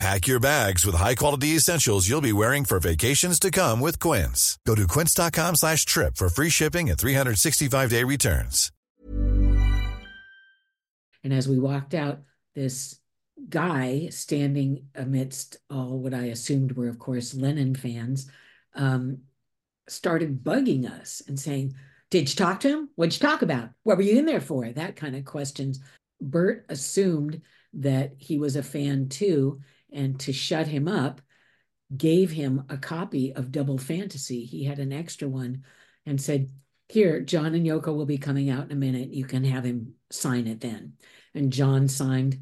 [0.00, 4.58] Pack your bags with high-quality essentials you'll be wearing for vacations to come with Quince.
[4.66, 8.72] Go to quince.com slash trip for free shipping and 365-day returns.
[11.22, 12.20] And as we walked out,
[12.54, 12.98] this
[13.50, 18.30] guy standing amidst all what I assumed were, of course, Lennon fans,
[18.74, 19.18] um,
[19.86, 21.74] started bugging us and saying,
[22.10, 22.88] did you talk to him?
[22.94, 23.68] What'd you talk about?
[23.82, 24.66] What were you in there for?
[24.66, 25.78] That kind of questions.
[26.22, 27.42] Bert assumed
[27.74, 29.60] that he was a fan too
[29.92, 31.20] and to shut him up,
[31.96, 34.44] gave him a copy of Double Fantasy.
[34.44, 35.64] He had an extra one
[36.06, 36.50] and said,
[36.88, 39.10] Here, John and Yoko will be coming out in a minute.
[39.12, 40.94] You can have him sign it then.
[41.34, 42.40] And John signed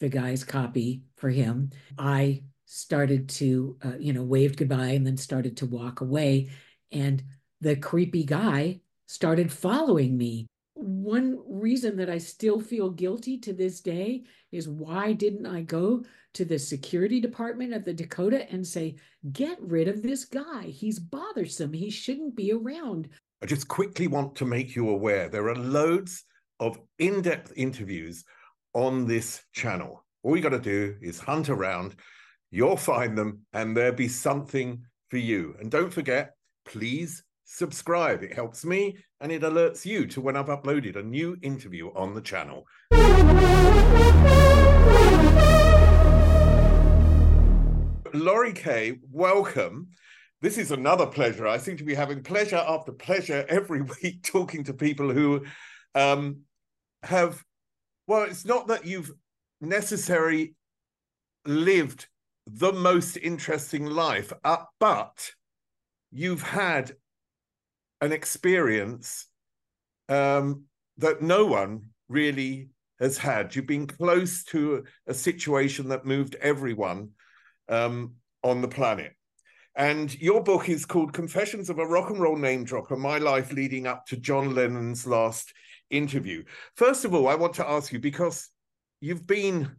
[0.00, 1.70] the guy's copy for him.
[1.98, 6.50] I started to, uh, you know, waved goodbye and then started to walk away.
[6.92, 7.22] And
[7.60, 10.46] the creepy guy started following me
[10.88, 16.02] one reason that I still feel guilty to this day is why didn't I go
[16.34, 18.96] to the security department of the Dakota and say,
[19.32, 20.62] get rid of this guy?
[20.62, 21.74] He's bothersome.
[21.74, 23.08] He shouldn't be around.
[23.42, 26.24] I just quickly want to make you aware there are loads
[26.58, 28.24] of in depth interviews
[28.72, 30.04] on this channel.
[30.22, 31.96] All you got to do is hunt around,
[32.50, 35.54] you'll find them, and there'll be something for you.
[35.60, 36.34] And don't forget,
[36.64, 38.22] please subscribe.
[38.22, 42.14] It helps me and it alerts you to when I've uploaded a new interview on
[42.14, 42.66] the channel.
[48.12, 49.88] Laurie Kaye, welcome.
[50.42, 51.46] This is another pleasure.
[51.48, 55.46] I seem to be having pleasure after pleasure every week talking to people who
[55.94, 56.42] um,
[57.02, 57.42] have,
[58.06, 59.10] well, it's not that you've
[59.62, 60.54] necessarily
[61.46, 62.08] lived
[62.46, 65.32] the most interesting life, uh, but
[66.12, 66.92] you've had
[68.00, 69.26] an experience
[70.08, 70.64] um,
[70.98, 72.70] that no one really
[73.00, 73.54] has had.
[73.54, 77.10] You've been close to a, situation that moved everyone
[77.68, 79.12] um, on the planet.
[79.76, 83.52] And your book is called Confessions of a Rock and Roll Name Dropper My Life
[83.52, 85.52] Leading Up to John Lennon's Last
[85.90, 86.42] Interview.
[86.74, 88.48] First of all, I want to ask you because
[89.00, 89.70] you've been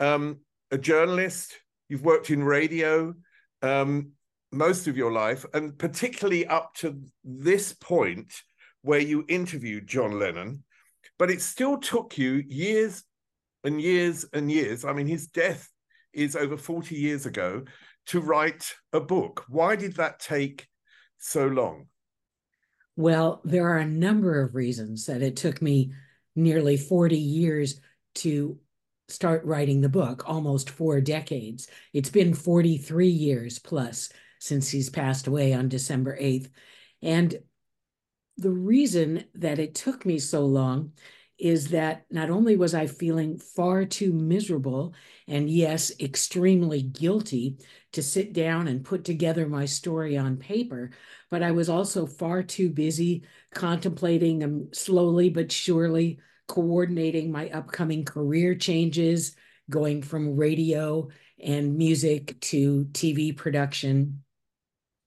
[0.00, 1.54] um, a journalist,
[1.88, 3.14] you've worked in radio,
[3.62, 4.12] um,
[4.52, 8.32] most of your life, and particularly up to this point
[8.82, 10.62] where you interviewed John Lennon,
[11.18, 13.04] but it still took you years
[13.64, 14.84] and years and years.
[14.84, 15.68] I mean, his death
[16.12, 17.64] is over 40 years ago
[18.06, 19.44] to write a book.
[19.48, 20.66] Why did that take
[21.18, 21.86] so long?
[22.96, 25.92] Well, there are a number of reasons that it took me
[26.36, 27.80] nearly 40 years
[28.16, 28.58] to
[29.08, 31.68] start writing the book, almost four decades.
[31.92, 34.10] It's been 43 years plus
[34.42, 36.50] since he's passed away on December 8th.
[37.00, 37.38] And
[38.36, 40.94] the reason that it took me so long
[41.38, 44.94] is that not only was I feeling far too miserable
[45.28, 47.58] and, yes, extremely guilty
[47.92, 50.90] to sit down and put together my story on paper,
[51.30, 53.22] but I was also far too busy
[53.54, 56.18] contemplating and slowly but surely
[56.48, 59.36] coordinating my upcoming career changes,
[59.70, 61.08] going from radio
[61.42, 64.24] and music to TV production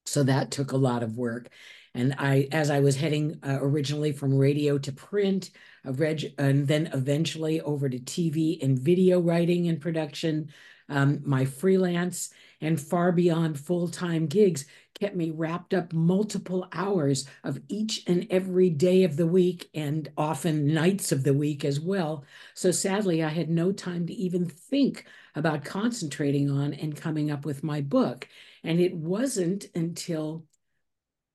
[0.06, 1.50] so that took a lot of work.
[1.94, 5.52] And I, as I was heading uh, originally from radio to print,
[5.86, 10.50] reg- and then eventually over to TV and video writing and production,
[10.90, 12.32] um, my freelance,
[12.62, 14.66] and far beyond full time gigs
[15.00, 20.10] kept me wrapped up multiple hours of each and every day of the week and
[20.18, 22.24] often nights of the week as well.
[22.54, 25.06] So sadly, I had no time to even think
[25.36, 28.28] about concentrating on and coming up with my book.
[28.66, 30.46] And it wasn't until,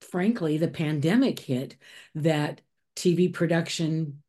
[0.01, 1.77] frankly, the pandemic hit
[2.15, 2.61] that
[2.97, 4.23] TV production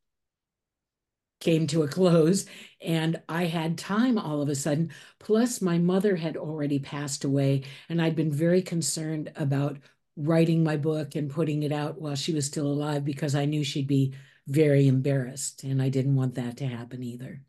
[1.40, 2.46] came to a close
[2.80, 4.92] and I had time all of a sudden.
[5.18, 9.78] Plus, my mother had already passed away, and I'd been very concerned about
[10.16, 13.64] writing my book and putting it out while she was still alive because I knew
[13.64, 14.14] she'd be
[14.46, 17.42] very embarrassed, and I didn't want that to happen either.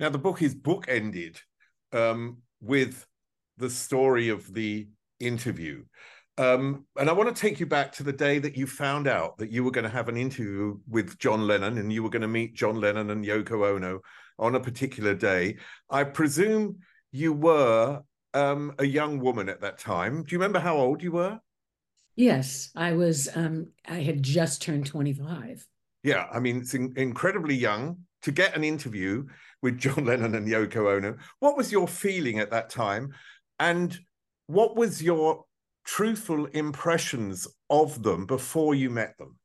[0.00, 1.38] Now, the book is bookended
[1.92, 3.06] um, with
[3.56, 4.88] the story of the
[5.20, 5.84] interview.
[6.36, 9.38] Um, and I want to take you back to the day that you found out
[9.38, 12.22] that you were going to have an interview with John Lennon and you were going
[12.22, 14.00] to meet John Lennon and Yoko Ono
[14.38, 15.58] on a particular day.
[15.88, 16.78] I presume
[17.12, 18.02] you were
[18.32, 20.24] um, a young woman at that time.
[20.24, 21.38] Do you remember how old you were?
[22.16, 23.28] Yes, I was.
[23.34, 25.66] Um, I had just turned 25.
[26.02, 29.26] Yeah, I mean, it's in- incredibly young to get an interview
[29.62, 31.16] with John Lennon and Yoko Ono.
[31.38, 33.12] What was your feeling at that time?
[33.58, 33.96] And
[34.46, 35.44] what was your
[35.84, 39.38] truthful impressions of them before you met them?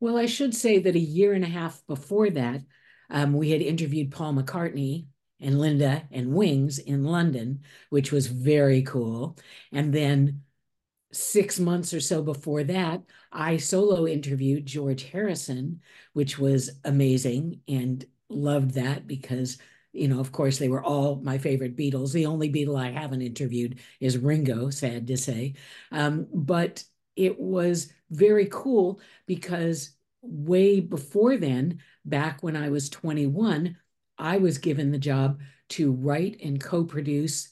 [0.00, 2.62] Well, I should say that a year and a half before that,
[3.10, 5.06] um, we had interviewed Paul McCartney
[5.40, 7.60] and Linda and Wings in London,
[7.90, 9.36] which was very cool.
[9.70, 10.42] And then
[11.12, 15.80] six months or so before that, I solo interviewed George Harrison,
[16.14, 19.58] which was amazing and loved that because
[19.92, 22.12] you know, of course, they were all my favorite Beatles.
[22.12, 25.54] The only Beatle I haven't interviewed is Ringo, sad to say.
[25.90, 26.84] Um, but
[27.16, 29.90] it was very cool because
[30.22, 33.76] way before then, back when I was 21,
[34.18, 35.40] I was given the job
[35.70, 37.51] to write and co produce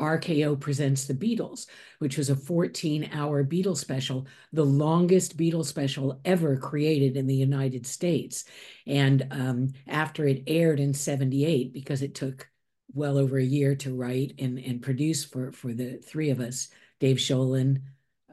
[0.00, 1.66] RKO Presents the Beatles,
[1.98, 7.34] which was a 14 hour Beatles special, the longest Beatles special ever created in the
[7.34, 8.44] United States.
[8.86, 12.48] And um, after it aired in 78, because it took
[12.92, 16.68] well over a year to write and, and produce for, for the three of us,
[17.00, 17.82] Dave Sholin,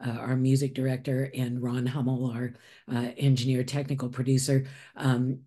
[0.04, 2.54] uh, our music director, and Ron Hummel, our
[2.92, 4.66] uh, engineer technical producer.
[4.94, 5.40] Um,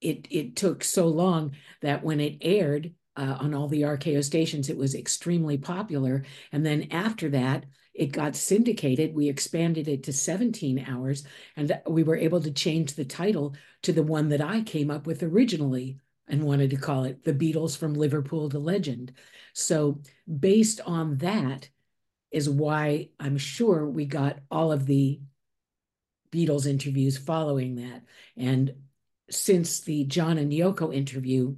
[0.00, 4.68] it, it took so long that when it aired, uh, on all the RKO stations.
[4.68, 6.24] It was extremely popular.
[6.52, 9.14] And then after that, it got syndicated.
[9.14, 11.24] We expanded it to 17 hours,
[11.56, 15.06] and we were able to change the title to the one that I came up
[15.06, 19.12] with originally and wanted to call it The Beatles from Liverpool to Legend.
[19.52, 21.68] So, based on that,
[22.34, 25.20] is why I'm sure we got all of the
[26.32, 28.02] Beatles interviews following that.
[28.36, 28.74] And
[29.30, 31.54] since the John and Yoko interview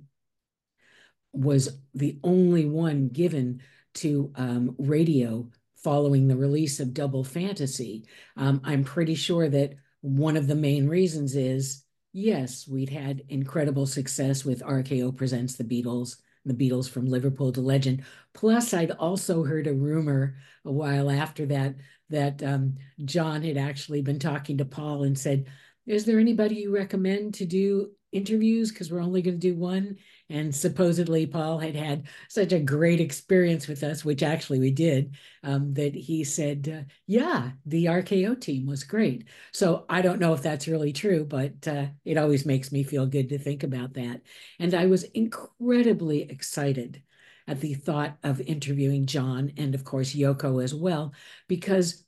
[1.37, 3.63] was the only one given
[3.95, 8.05] to um, radio following the release of Double Fantasy.
[8.37, 13.87] Um, I'm pretty sure that one of the main reasons is yes, we'd had incredible
[13.87, 16.17] success with RKO Presents the Beatles,
[16.47, 18.05] the Beatles from Liverpool to Legend.
[18.33, 21.75] Plus, I'd also heard a rumor a while after that
[22.09, 25.47] that um, John had actually been talking to Paul and said,
[25.87, 28.71] Is there anybody you recommend to do interviews?
[28.71, 29.97] Because we're only going to do one.
[30.29, 35.15] And supposedly, Paul had had such a great experience with us, which actually we did,
[35.45, 39.29] um, that he said, uh, Yeah, the RKO team was great.
[39.53, 43.07] So I don't know if that's really true, but uh, it always makes me feel
[43.07, 44.23] good to think about that.
[44.59, 47.03] And I was incredibly excited
[47.47, 51.15] at the thought of interviewing John and, of course, Yoko as well,
[51.47, 52.05] because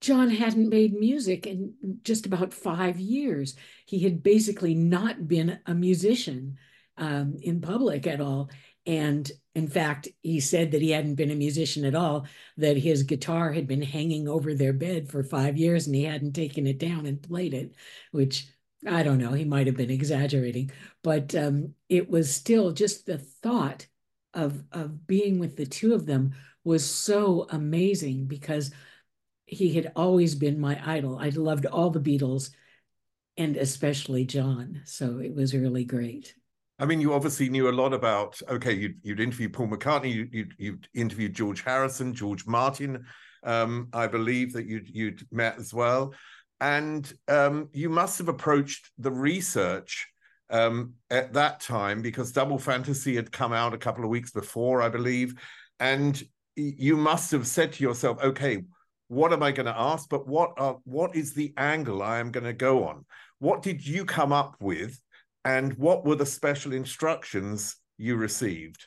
[0.00, 3.56] John hadn't made music in just about five years.
[3.84, 6.56] He had basically not been a musician
[6.98, 8.50] um, in public at all.
[8.86, 12.26] And in fact, he said that he hadn't been a musician at all,
[12.56, 16.32] that his guitar had been hanging over their bed for five years and he hadn't
[16.32, 17.74] taken it down and played it,
[18.12, 18.48] which
[18.86, 20.70] I don't know, he might have been exaggerating.
[21.02, 23.86] But um, it was still just the thought
[24.34, 26.32] of, of being with the two of them
[26.64, 28.70] was so amazing because
[29.46, 31.18] he had always been my idol.
[31.18, 32.50] I loved all the Beatles
[33.36, 34.82] and especially John.
[34.84, 36.34] So it was really great.
[36.78, 38.40] I mean, you obviously knew a lot about.
[38.48, 43.04] Okay, you'd, you'd interviewed Paul McCartney, you, you'd, you'd interviewed George Harrison, George Martin.
[43.42, 46.12] Um, I believe that you'd you'd met as well,
[46.60, 50.08] and um, you must have approached the research
[50.50, 54.82] um, at that time because Double Fantasy had come out a couple of weeks before,
[54.82, 55.34] I believe,
[55.78, 56.20] and
[56.56, 58.64] you must have said to yourself, okay,
[59.08, 60.08] what am I going to ask?
[60.08, 63.04] But what are, what is the angle I am going to go on?
[63.38, 65.00] What did you come up with?
[65.44, 68.86] And what were the special instructions you received?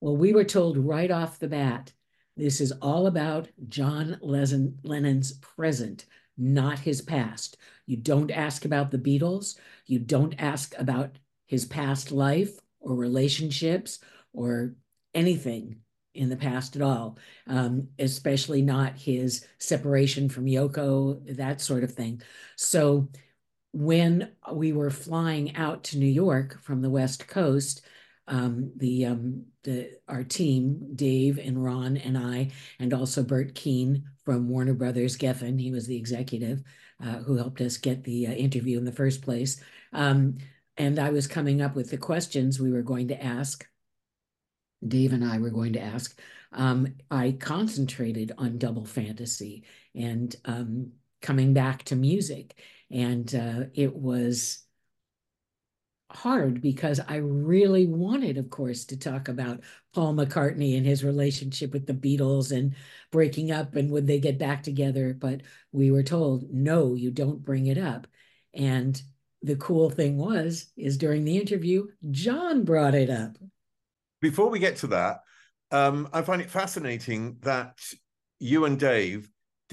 [0.00, 1.92] Well, we were told right off the bat
[2.36, 7.56] this is all about John Lennon's present, not his past.
[7.86, 9.56] You don't ask about the Beatles.
[9.86, 14.00] You don't ask about his past life or relationships
[14.32, 14.74] or
[15.14, 15.76] anything
[16.14, 21.92] in the past at all, um, especially not his separation from Yoko, that sort of
[21.92, 22.22] thing.
[22.56, 23.08] So
[23.74, 27.84] when we were flying out to New York from the West Coast,
[28.28, 34.04] um, the um, the our team, Dave and Ron and I, and also Bert Keane
[34.24, 36.62] from Warner Brothers Geffen, he was the executive
[37.02, 39.60] uh, who helped us get the uh, interview in the first place.
[39.92, 40.36] Um,
[40.76, 43.66] and I was coming up with the questions we were going to ask.
[44.86, 46.18] Dave and I were going to ask.
[46.52, 49.64] Um, I concentrated on double fantasy
[49.94, 52.54] and um, coming back to music,
[52.90, 54.64] and uh, it was
[56.10, 59.60] hard because I really wanted, of course, to talk about
[59.94, 62.74] Paul McCartney and his relationship with the Beatles and
[63.10, 65.14] breaking up and would they get back together.
[65.18, 68.06] But we were told, no, you don't bring it up.
[68.54, 69.00] And
[69.42, 73.36] the cool thing was, is during the interview, John brought it up.
[74.20, 75.22] Before we get to that,
[75.70, 77.78] um, I find it fascinating that
[78.38, 79.28] you and Dave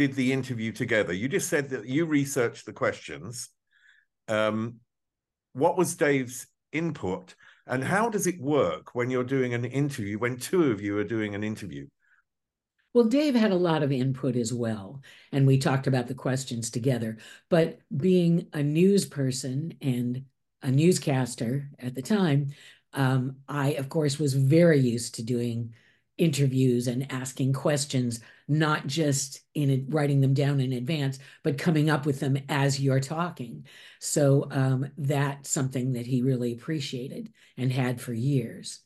[0.07, 1.13] did the interview together.
[1.13, 3.49] You just said that you researched the questions.
[4.27, 4.77] Um,
[5.53, 7.35] what was Dave's input
[7.67, 11.03] and how does it work when you're doing an interview, when two of you are
[11.03, 11.85] doing an interview?
[12.95, 16.71] Well, Dave had a lot of input as well, and we talked about the questions
[16.71, 17.19] together.
[17.47, 20.25] But being a news person and
[20.63, 22.53] a newscaster at the time,
[22.93, 25.75] um, I, of course, was very used to doing
[26.17, 28.19] interviews and asking questions,
[28.51, 32.79] not just in it, writing them down in advance, but coming up with them as
[32.79, 33.65] you're talking.
[33.99, 38.81] So um, that's something that he really appreciated and had for years.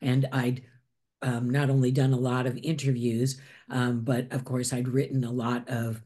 [0.00, 0.64] And I'd
[1.22, 3.40] um, not only done a lot of interviews,
[3.70, 6.02] um, but of course I'd written a lot of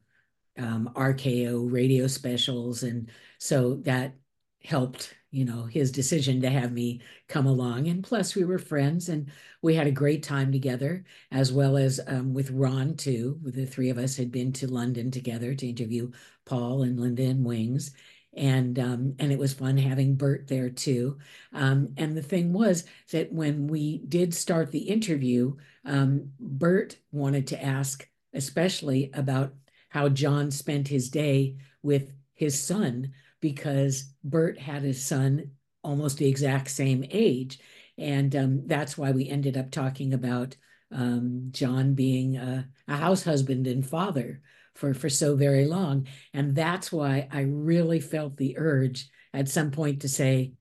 [0.59, 4.15] um, RKO radio specials, and so that
[4.63, 7.89] helped you know, his decision to have me come along.
[7.89, 9.31] And plus, we were friends and
[9.63, 13.41] we had a great time together, as well as um, with Ron, too.
[13.43, 16.13] The three of us had been to London together to interview
[16.45, 17.93] Paul and Linda and Wings.
[18.35, 21.19] And um, and it was fun having Bert there too.
[21.53, 27.47] Um, and the thing was that when we did start the interview, um, Bert wanted
[27.49, 29.55] to ask, especially about
[29.91, 33.13] how John spent his day with his son
[33.43, 35.51] because Bert had his son
[35.85, 37.59] almost the exact same age.
[37.99, 40.57] And um, that's why we ended up talking about
[40.91, 44.41] um, John being a, a, house husband and father
[44.75, 46.07] for, for so very long.
[46.33, 50.53] And that's why I really felt the urge at some point to say,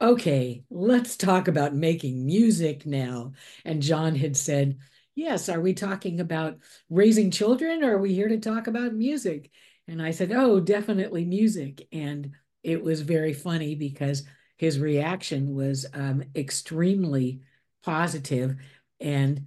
[0.00, 3.32] okay, let's talk about making music now.
[3.64, 4.78] And John had said,
[5.14, 6.58] yes, are we talking about
[6.90, 9.50] raising children or are we here to talk about music?
[9.88, 11.88] And I said, Oh, definitely music.
[11.92, 14.24] And it was very funny because
[14.56, 17.40] his reaction was um, extremely
[17.82, 18.56] positive.
[19.00, 19.46] And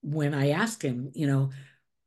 [0.00, 1.50] when I asked him, you know,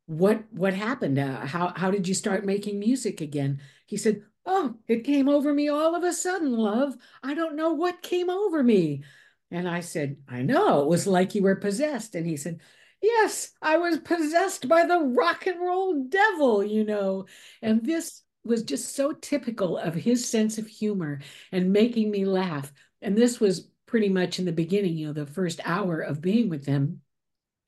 [0.07, 1.17] what what happened?
[1.17, 3.59] Uh, how how did you start making music again?
[3.87, 6.95] He said, "Oh, it came over me all of a sudden, love.
[7.23, 9.03] I don't know what came over me."
[9.51, 10.83] And I said, "I know.
[10.83, 12.59] It was like you were possessed." And he said,
[13.05, 17.27] Yes, I was possessed by the rock and roll devil, you know.
[17.61, 21.19] And this was just so typical of his sense of humor
[21.51, 22.73] and making me laugh.
[23.03, 26.49] And this was pretty much in the beginning, you know, the first hour of being
[26.49, 27.01] with them.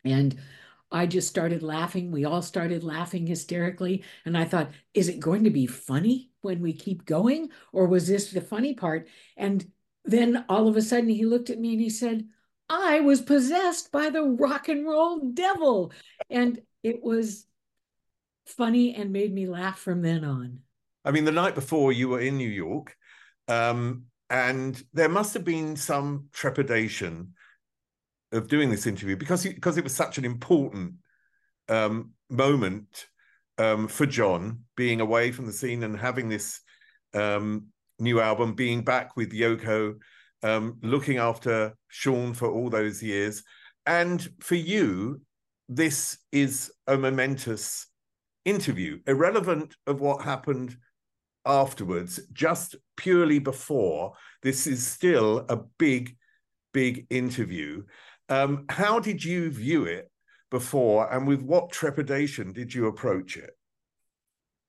[0.04, 0.36] And
[0.92, 2.12] I just started laughing.
[2.12, 4.04] We all started laughing hysterically.
[4.26, 7.50] And I thought, is it going to be funny when we keep going?
[7.74, 9.08] Or was this the funny part?
[9.36, 9.72] And
[10.04, 12.28] then all of a sudden he looked at me and he said,
[12.70, 15.92] I was possessed by the rock and roll devil.
[16.30, 17.46] And it was
[18.46, 20.60] funny and made me laugh from then on.
[21.06, 22.96] I mean, the night before you were in New York,
[23.48, 27.34] um, and there must have been some trepidation
[28.34, 30.96] of doing this interview because because it was such an important
[31.70, 33.08] um, moment
[33.58, 36.60] um, for John being away from the scene and having this
[37.14, 37.68] um,
[38.00, 39.96] new album, being back with Yoko,
[40.44, 43.44] um, looking after Sean for all those years.
[43.86, 45.22] And for you,
[45.70, 47.88] this is a momentous
[48.46, 50.78] interview, irrelevant of what happened
[51.46, 54.14] afterwards, just purely before.
[54.44, 56.16] This is still a big,
[56.74, 57.84] big interview.
[58.30, 60.12] Um, how did you view it
[60.52, 63.52] before, and with what trepidation did you approach it?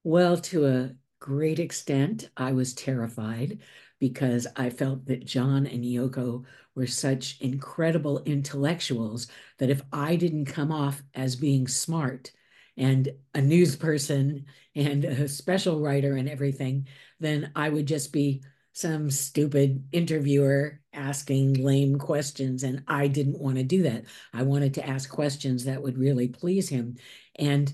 [0.04, 3.58] Well, to a great extent, I was terrified
[4.00, 9.26] because I felt that John and Yoko were such incredible intellectuals
[9.58, 12.30] that if I didn't come off as being smart
[12.76, 16.86] and a news person and a special writer and everything,
[17.18, 22.62] then I would just be some stupid interviewer asking lame questions.
[22.62, 24.04] And I didn't want to do that.
[24.32, 26.96] I wanted to ask questions that would really please him.
[27.34, 27.72] And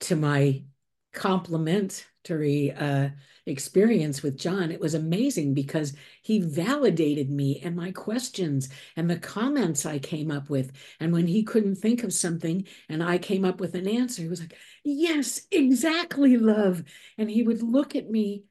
[0.00, 0.64] to my
[1.12, 3.10] complimentary uh,
[3.46, 9.18] experience with John, it was amazing because he validated me and my questions and the
[9.18, 10.72] comments I came up with.
[11.00, 14.28] And when he couldn't think of something and I came up with an answer, he
[14.28, 16.82] was like, Yes, exactly, love.
[17.18, 18.44] And he would look at me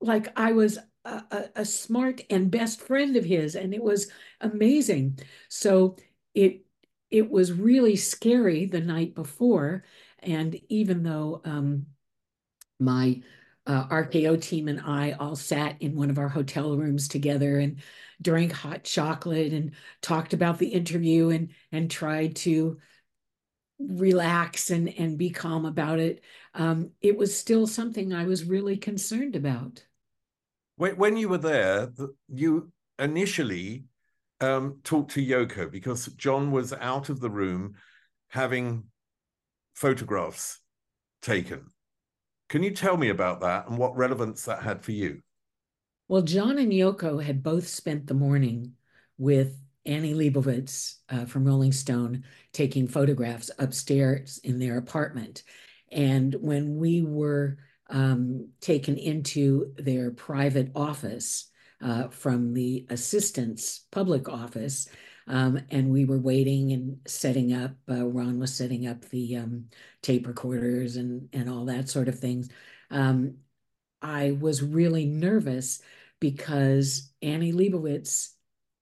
[0.00, 3.54] like I was a, a, a smart and best friend of his.
[3.54, 4.10] And it was
[4.40, 5.18] amazing.
[5.48, 5.96] So
[6.34, 6.64] it
[7.10, 9.84] it was really scary the night before.
[10.18, 11.86] And even though um,
[12.78, 13.22] my
[13.68, 17.76] uh, RKO team and I all sat in one of our hotel rooms together and
[18.20, 22.78] drank hot chocolate and talked about the interview and and tried to
[23.78, 26.24] relax and and be calm about it.
[26.54, 29.84] Um, it was still something I was really concerned about.
[30.76, 31.90] When, when you were there,
[32.28, 33.84] you initially
[34.40, 37.74] um, talked to Yoko because John was out of the room
[38.28, 38.84] having
[39.74, 40.60] photographs
[41.20, 41.66] taken.
[42.48, 45.20] Can you tell me about that and what relevance that had for you?
[46.08, 48.72] Well, John and Yoko had both spent the morning
[49.18, 55.42] with Annie Leibovitz uh, from Rolling Stone taking photographs upstairs in their apartment.
[55.90, 57.58] And when we were
[57.90, 61.50] um, taken into their private office
[61.82, 64.88] uh, from the assistant's public office,
[65.28, 67.72] um, and we were waiting and setting up.
[67.88, 69.66] Uh, Ron was setting up the um,
[70.02, 72.48] tape recorders and and all that sort of things.
[72.90, 73.36] Um,
[74.00, 75.80] I was really nervous
[76.20, 78.30] because Annie Leibovitz,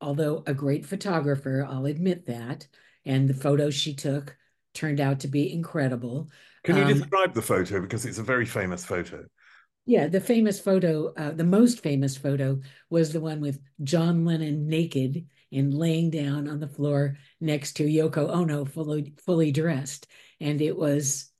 [0.00, 2.68] although a great photographer, I'll admit that,
[3.04, 4.36] and the photos she took
[4.72, 6.28] turned out to be incredible.
[6.62, 9.24] Can you um, describe the photo because it's a very famous photo?
[9.86, 12.60] Yeah, the famous photo, uh, the most famous photo
[12.90, 17.85] was the one with John Lennon naked and laying down on the floor next to
[17.85, 20.06] Yoko Ono, fully fully dressed,
[20.40, 21.30] and it was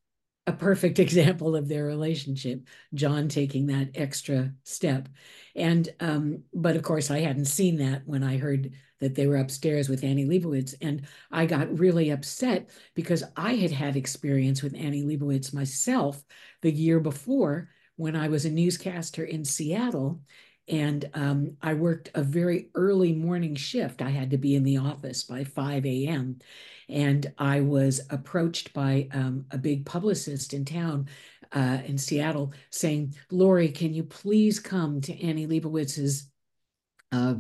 [0.47, 2.67] a perfect example of their relationship.
[2.95, 5.09] John taking that extra step,
[5.55, 9.37] and um, but of course I hadn't seen that when I heard that they were
[9.37, 14.75] upstairs with Annie Leibovitz, and I got really upset because I had had experience with
[14.75, 16.23] Annie Leibovitz myself
[16.63, 20.21] the year before when I was a newscaster in Seattle
[20.69, 24.03] and um, I worked a very early morning shift.
[24.03, 26.39] I had to be in the office by 5 a.m.
[26.89, 31.09] And I was approached by um, a big publicist in town
[31.53, 36.31] uh, in Seattle saying, Laurie, can you please come to Annie Leibovitz's
[37.13, 37.35] uh,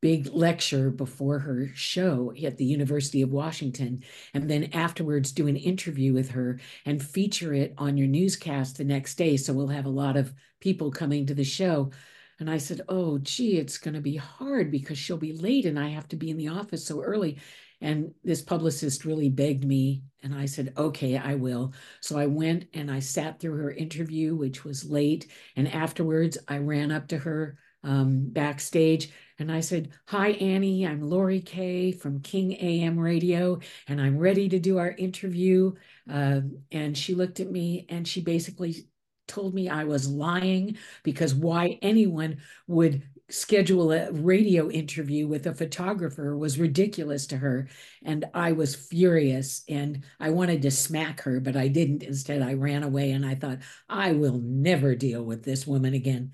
[0.00, 4.02] big lecture before her show at the University of Washington,
[4.32, 8.84] and then afterwards do an interview with her and feature it on your newscast the
[8.84, 9.36] next day.
[9.36, 11.90] So we'll have a lot of people coming to the show.
[12.40, 15.78] And I said, Oh, gee, it's going to be hard because she'll be late and
[15.78, 17.38] I have to be in the office so early.
[17.80, 20.02] And this publicist really begged me.
[20.22, 21.72] And I said, Okay, I will.
[22.00, 25.30] So I went and I sat through her interview, which was late.
[25.56, 30.86] And afterwards, I ran up to her um, backstage and I said, Hi, Annie.
[30.86, 35.74] I'm Laurie Kaye from King AM Radio, and I'm ready to do our interview.
[36.10, 36.40] Uh,
[36.72, 38.87] and she looked at me and she basically
[39.28, 45.54] told me I was lying because why anyone would schedule a radio interview with a
[45.54, 47.68] photographer was ridiculous to her.
[48.02, 52.02] And I was furious and I wanted to smack her, but I didn't.
[52.02, 56.32] Instead, I ran away and I thought, I will never deal with this woman again.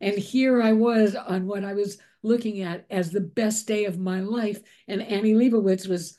[0.00, 3.98] And here I was on what I was looking at as the best day of
[3.98, 4.60] my life.
[4.86, 6.16] And Annie Leibovitz was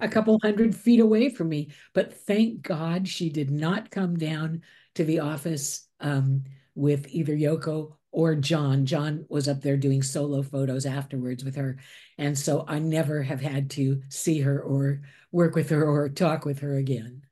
[0.00, 1.70] a couple hundred feet away from me.
[1.92, 4.62] But thank God she did not come down
[4.94, 8.86] to the office um, with either Yoko or John.
[8.86, 11.78] John was up there doing solo photos afterwards with her.
[12.18, 16.44] And so I never have had to see her or work with her or talk
[16.44, 17.22] with her again.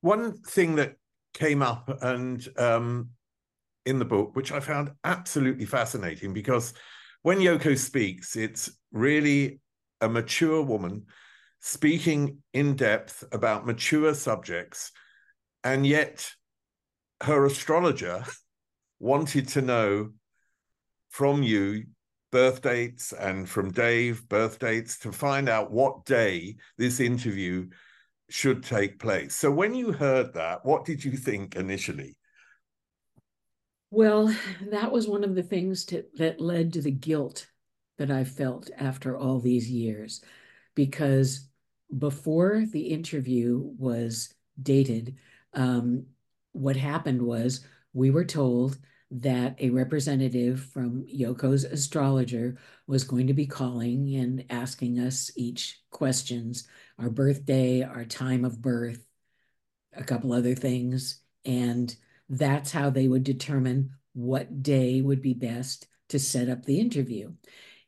[0.00, 0.96] One thing that
[1.34, 3.10] came up and um,
[3.84, 6.72] in the book, which I found absolutely fascinating because
[7.22, 9.60] when Yoko speaks, it's really
[10.00, 11.06] a mature woman
[11.60, 14.92] speaking in depth about mature subjects.
[15.62, 16.30] And yet
[17.24, 18.24] her astrologer
[18.98, 20.10] wanted to know
[21.08, 21.84] from you
[22.30, 27.68] birth dates and from Dave birth dates to find out what day this interview
[28.28, 29.34] should take place.
[29.34, 32.16] So when you heard that, what did you think initially?
[33.90, 34.34] Well,
[34.70, 37.46] that was one of the things to, that led to the guilt
[37.98, 40.20] that I felt after all these years,
[40.74, 41.48] because
[41.96, 45.16] before the interview was dated,
[45.52, 46.06] um,
[46.54, 48.78] what happened was we were told
[49.10, 55.80] that a representative from Yoko's astrologer was going to be calling and asking us each
[55.90, 56.66] questions
[56.98, 59.04] our birthday, our time of birth,
[59.96, 61.20] a couple other things.
[61.44, 61.94] And
[62.28, 67.32] that's how they would determine what day would be best to set up the interview.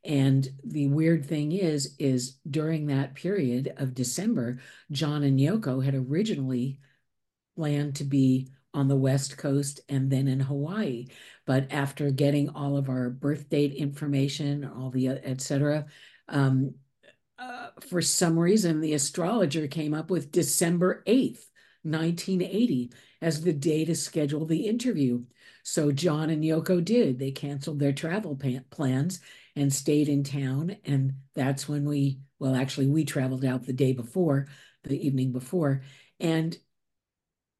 [0.05, 5.95] And the weird thing is, is during that period of December, John and Yoko had
[5.95, 6.79] originally
[7.57, 11.07] planned to be on the West Coast and then in Hawaii.
[11.47, 15.87] But after getting all of our birth date information, all the et cetera,
[16.29, 16.75] um,
[17.39, 21.45] uh, for some reason, the astrologer came up with December 8th,
[21.83, 25.25] 1980, as the day to schedule the interview.
[25.63, 27.19] So John and Yoko did.
[27.19, 28.39] They canceled their travel
[28.71, 29.21] plans
[29.55, 30.77] and stayed in town.
[30.85, 34.49] And that's when we, well, actually, we traveled out the day before,
[34.85, 35.83] the evening before.
[36.21, 36.57] And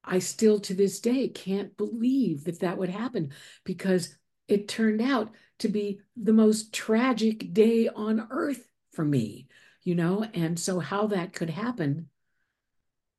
[0.07, 3.33] I still to this day can't believe that that would happen
[3.65, 4.17] because
[4.47, 9.47] it turned out to be the most tragic day on earth for me,
[9.83, 10.25] you know?
[10.33, 12.09] And so how that could happen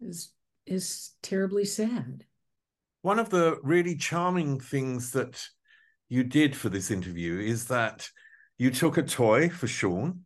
[0.00, 0.32] is
[0.66, 2.24] is terribly sad.
[3.02, 5.42] One of the really charming things that
[6.08, 8.08] you did for this interview is that
[8.58, 10.24] you took a toy for Sean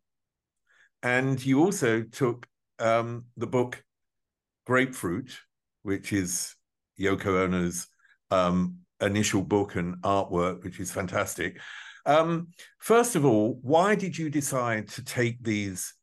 [1.02, 2.46] and you also took
[2.78, 3.84] um, the book
[4.66, 5.38] Grapefruit
[5.82, 6.54] which is
[6.98, 7.86] Yoko Ono's
[8.30, 11.60] um, initial book and artwork, which is fantastic.
[12.06, 15.94] Um, first of all, why did you decide to take these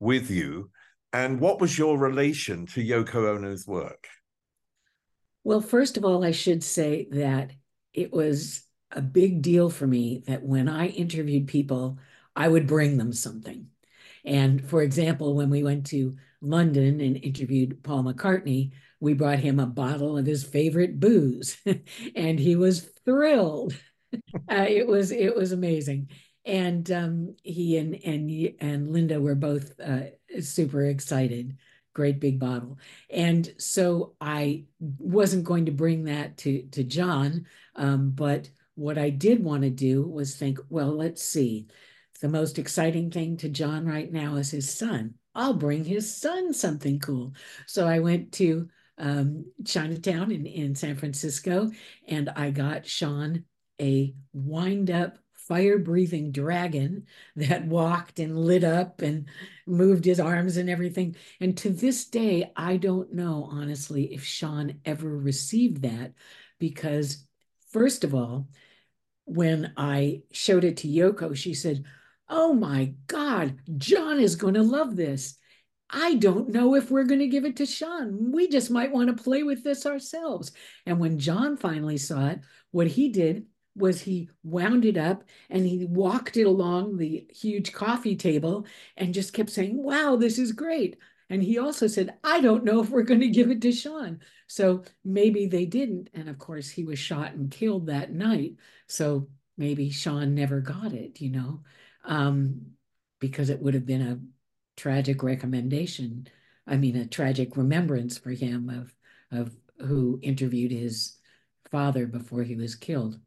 [0.00, 0.70] with you?
[1.12, 4.06] And what was your relation to Yoko Ono's work?
[5.44, 7.52] Well, first of all, I should say that
[7.94, 11.98] it was a big deal for me that when I interviewed people,
[12.34, 13.68] I would bring them something.
[14.24, 19.60] And for example, when we went to London and interviewed Paul McCartney, we brought him
[19.60, 21.56] a bottle of his favorite booze,
[22.16, 23.74] and he was thrilled.
[24.50, 26.10] uh, it was it was amazing,
[26.44, 30.04] and um, he and and and Linda were both uh,
[30.40, 31.56] super excited.
[31.94, 32.78] Great big bottle,
[33.10, 34.64] and so I
[34.98, 39.70] wasn't going to bring that to to John, um, but what I did want to
[39.70, 41.66] do was think, well, let's see.
[42.20, 45.14] The most exciting thing to John right now is his son.
[45.34, 47.34] I'll bring his son something cool.
[47.66, 51.70] So I went to um, Chinatown in, in San Francisco,
[52.08, 53.44] and I got Sean
[53.80, 57.06] a wind up fire breathing dragon
[57.36, 59.26] that walked and lit up and
[59.66, 61.14] moved his arms and everything.
[61.40, 66.14] And to this day, I don't know, honestly, if Sean ever received that
[66.58, 67.24] because,
[67.70, 68.48] first of all,
[69.24, 71.84] when I showed it to Yoko, she said,
[72.28, 75.36] Oh my God, John is going to love this.
[75.90, 78.32] I don't know if we're going to give it to Sean.
[78.32, 80.52] We just might want to play with this ourselves.
[80.84, 82.40] And when John finally saw it,
[82.72, 83.46] what he did
[83.76, 89.14] was he wound it up and he walked it along the huge coffee table and
[89.14, 90.96] just kept saying, Wow, this is great.
[91.28, 94.20] And he also said, I don't know if we're going to give it to Sean.
[94.46, 96.08] So maybe they didn't.
[96.14, 98.54] And of course, he was shot and killed that night.
[98.86, 101.62] So maybe Sean never got it, you know,
[102.04, 102.66] um,
[103.18, 104.20] because it would have been a
[104.76, 106.28] tragic recommendation.
[106.66, 108.94] I mean, a tragic remembrance for him of
[109.30, 111.18] of who interviewed his
[111.70, 113.18] father before he was killed.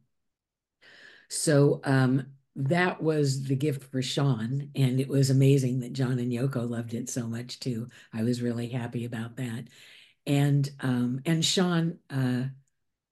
[1.28, 6.32] So um, that was the gift for Sean, and it was amazing that John and
[6.32, 7.88] Yoko loved it so much too.
[8.12, 9.68] I was really happy about that,
[10.26, 12.44] and um, and Sean uh,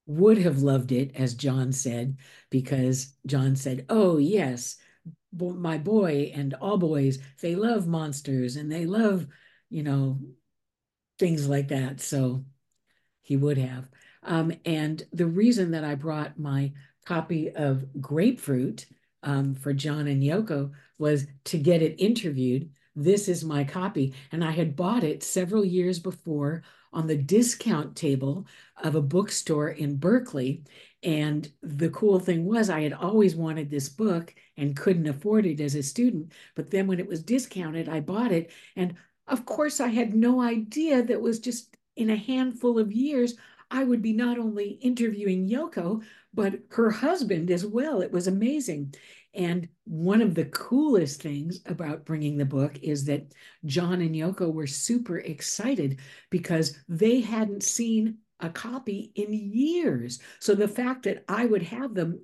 [0.07, 2.19] would have loved it, as John said,
[2.51, 4.77] because John said, "Oh yes,
[5.33, 9.27] my boy and all boys, they love monsters and they love,
[9.71, 10.19] you know,
[11.19, 12.01] things like that.
[12.01, 12.45] So
[13.23, 13.89] he would have.
[14.23, 16.73] Um, and the reason that I brought my
[17.05, 18.87] copy of Grapefruit
[19.23, 22.71] um, for John and Yoko was to get it interviewed.
[22.95, 24.15] This is my copy.
[24.33, 28.47] And I had bought it several years before on the discount table
[28.83, 30.65] of a bookstore in Berkeley.
[31.03, 35.61] And the cool thing was, I had always wanted this book and couldn't afford it
[35.61, 36.33] as a student.
[36.57, 38.51] But then when it was discounted, I bought it.
[38.75, 38.97] And
[39.29, 43.35] of course, I had no idea that was just in a handful of years,
[43.71, 48.01] I would be not only interviewing Yoko, but her husband as well.
[48.01, 48.95] It was amazing.
[49.35, 53.35] And one of the coolest things about bringing the book is that
[53.67, 60.21] John and Yoko were super excited because they hadn't seen a copy in years.
[60.41, 62.21] So the fact that I would have them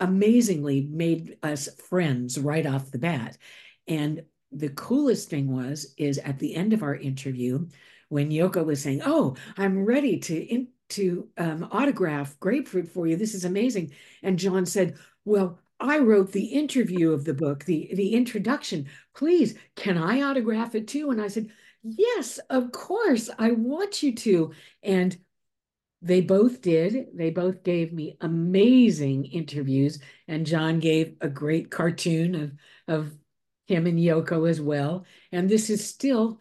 [0.00, 3.38] amazingly made us friends right off the bat.
[3.86, 7.66] And the coolest thing was is at the end of our interview
[8.08, 13.16] when Yoko was saying, "Oh, I'm ready to in, to um, autograph grapefruit for you.
[13.16, 17.90] This is amazing." And John said, "Well, I wrote the interview of the book, the
[17.94, 18.86] the introduction.
[19.14, 21.50] Please, can I autograph it too?" And I said,
[21.84, 23.30] "Yes, of course.
[23.38, 25.16] I want you to." And
[26.02, 27.16] they both did.
[27.16, 32.52] They both gave me amazing interviews, and John gave a great cartoon of
[32.88, 33.18] of
[33.66, 35.06] him and Yoko as well.
[35.32, 36.40] And this is still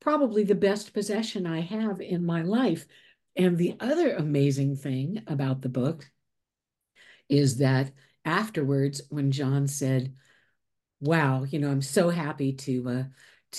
[0.00, 2.86] probably the best possession I have in my life.
[3.36, 6.10] And the other amazing thing about the book
[7.28, 7.92] is that
[8.24, 10.14] afterwards, when John said,
[11.00, 13.04] "Wow, you know, I'm so happy to uh,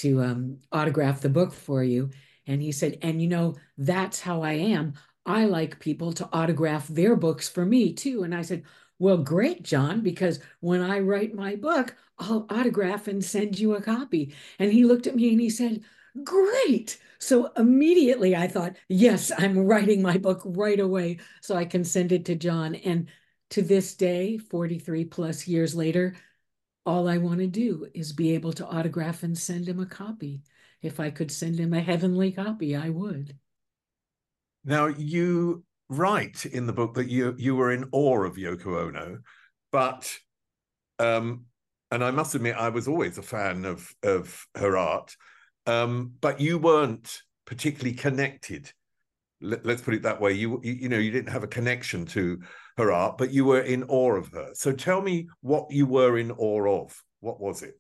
[0.02, 2.10] to um, autograph the book for you,"
[2.46, 4.94] and he said, "And you know, that's how I am.
[5.26, 8.64] I like people to autograph their books for me too." And I said,
[9.00, 13.82] "Well, great, John, because when I write my book, I'll autograph and send you a
[13.82, 15.84] copy." And he looked at me and he said,
[16.24, 21.84] "Great." So immediately I thought, yes, I'm writing my book right away so I can
[21.84, 22.76] send it to John.
[22.76, 23.08] And
[23.52, 26.16] to this day, 43 plus years later,
[26.88, 30.42] all I want to do is be able to autograph and send him a copy.
[30.82, 33.36] If I could send him a heavenly copy, I would.
[34.64, 39.20] Now, you write in the book that you you were in awe of Yoko Ono,
[39.72, 40.12] but
[40.98, 41.46] um,
[41.92, 45.16] and I must admit I was always a fan of of her art,
[45.66, 48.72] um, but you weren't particularly connected.
[49.42, 50.34] Let, us put it that way.
[50.34, 52.40] You, you know you didn't have a connection to
[52.78, 54.50] her art, but you were in awe of her.
[54.54, 57.04] So tell me what you were in awe of.
[57.20, 57.80] What was it?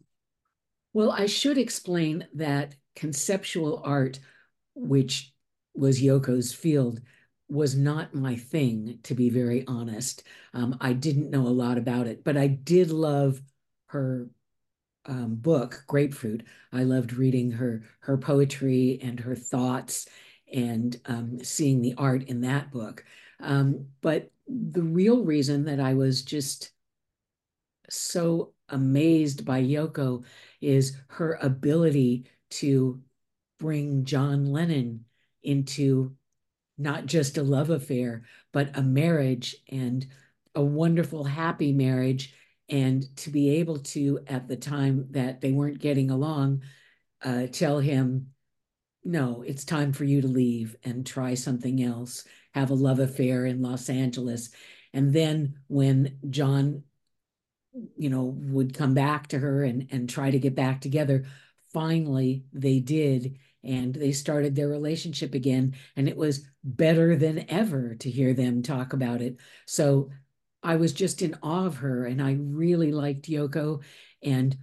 [0.93, 4.19] Well, I should explain that conceptual art,
[4.73, 5.33] which
[5.75, 6.99] was Yoko's field,
[7.49, 10.23] was not my thing, to be very honest.
[10.53, 13.41] Um, I didn't know a lot about it, but I did love
[13.87, 14.29] her
[15.05, 16.43] um, book, Grapefruit.
[16.73, 20.07] I loved reading her her poetry and her thoughts,
[20.53, 23.03] and um, seeing the art in that book.
[23.39, 26.71] Um, but the real reason that I was just
[27.89, 30.23] so amazed by Yoko
[30.61, 33.01] is her ability to
[33.59, 35.05] bring John Lennon
[35.43, 36.15] into
[36.77, 40.05] not just a love affair, but a marriage and
[40.55, 42.33] a wonderful, happy marriage.
[42.69, 46.63] And to be able to, at the time that they weren't getting along,
[47.23, 48.27] uh, tell him,
[49.03, 53.45] no, it's time for you to leave and try something else, have a love affair
[53.45, 54.49] in Los Angeles.
[54.93, 56.83] And then when John,
[57.95, 61.25] you know, would come back to her and, and try to get back together,
[61.73, 63.37] finally they did.
[63.63, 65.75] And they started their relationship again.
[65.95, 69.37] And it was better than ever to hear them talk about it.
[69.65, 70.09] So
[70.63, 72.05] I was just in awe of her.
[72.05, 73.83] And I really liked Yoko.
[74.23, 74.57] And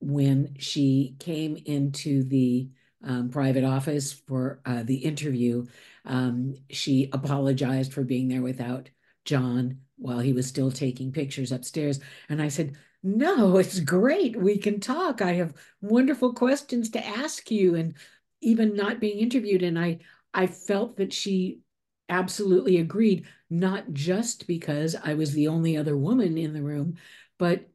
[0.00, 2.68] when she came into the
[3.06, 5.64] um, private office for uh, the interview.
[6.04, 8.90] Um, she apologized for being there without
[9.24, 12.00] John while he was still taking pictures upstairs.
[12.28, 14.36] And I said, No, it's great.
[14.36, 15.22] We can talk.
[15.22, 17.76] I have wonderful questions to ask you.
[17.76, 17.94] And
[18.40, 19.62] even not being interviewed.
[19.62, 19.98] And I,
[20.34, 21.60] I felt that she
[22.08, 26.96] absolutely agreed, not just because I was the only other woman in the room,
[27.38, 27.68] but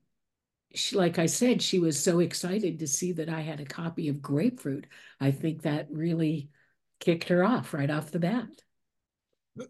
[0.74, 4.08] she, like I said, she was so excited to see that I had a copy
[4.10, 4.88] of Grapefruit.
[5.20, 6.50] I think that really
[7.00, 8.48] kicked her off right off the bat.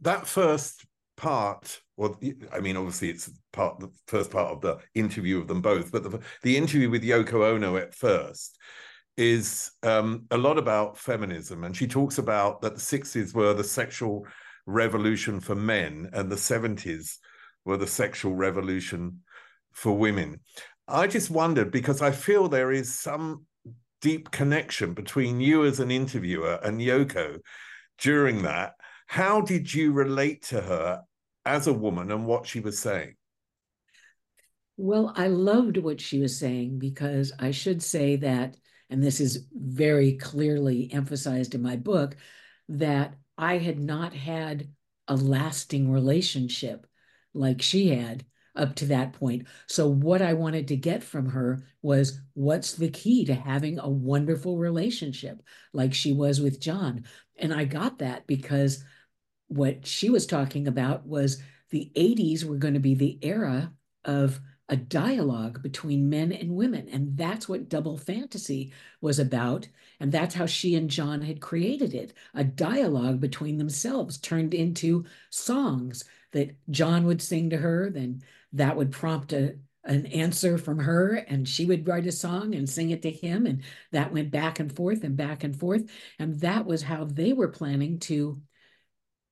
[0.02, 0.86] That first
[1.18, 2.20] part, well,
[2.52, 6.04] I mean, obviously it's part the first part of the interview of them both, but
[6.04, 8.58] the, the interview with Yoko Ono at first
[9.18, 13.64] is um, a lot about feminism, and she talks about that the '60s were the
[13.64, 14.26] sexual
[14.66, 17.18] revolution for men, and the '70s
[17.66, 19.22] were the sexual revolution
[19.72, 20.40] for women.
[20.92, 23.46] I just wondered because I feel there is some
[24.02, 27.40] deep connection between you as an interviewer and Yoko
[27.98, 28.74] during that.
[29.08, 31.02] How did you relate to her
[31.46, 33.16] as a woman and what she was saying?
[34.78, 38.58] Well, I loved what she was saying because I should say that,
[38.90, 42.16] and this is very clearly emphasized in my book,
[42.70, 44.70] that I had not had
[45.08, 46.88] a lasting relationship
[47.34, 49.48] like she had up to that point.
[49.68, 53.90] So, what I wanted to get from her was what's the key to having a
[53.90, 55.42] wonderful relationship
[55.74, 57.06] like she was with John?
[57.38, 58.84] And I got that because
[59.48, 63.74] what she was talking about was the 80s were going to be the era
[64.06, 66.88] of a dialogue between men and women.
[66.90, 69.68] And that's what double fantasy was about.
[70.00, 75.04] And that's how she and John had created it a dialogue between themselves turned into
[75.30, 77.90] songs that John would sing to her.
[77.90, 78.22] Then
[78.54, 82.70] that would prompt a, an answer from her, and she would write a song and
[82.70, 83.46] sing it to him.
[83.46, 85.90] And that went back and forth and back and forth.
[86.20, 88.42] And that was how they were planning to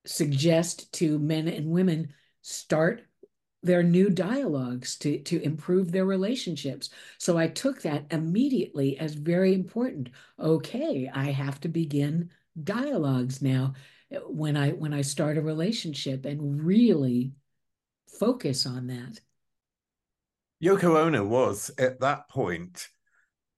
[0.06, 3.04] suggest to men and women start
[3.62, 9.54] their new dialogues to to improve their relationships so i took that immediately as very
[9.54, 12.30] important okay i have to begin
[12.64, 13.74] dialogues now
[14.12, 17.34] eh, when i when i start a relationship and really
[18.18, 19.20] focus on that
[20.64, 22.88] yoko ono was at that point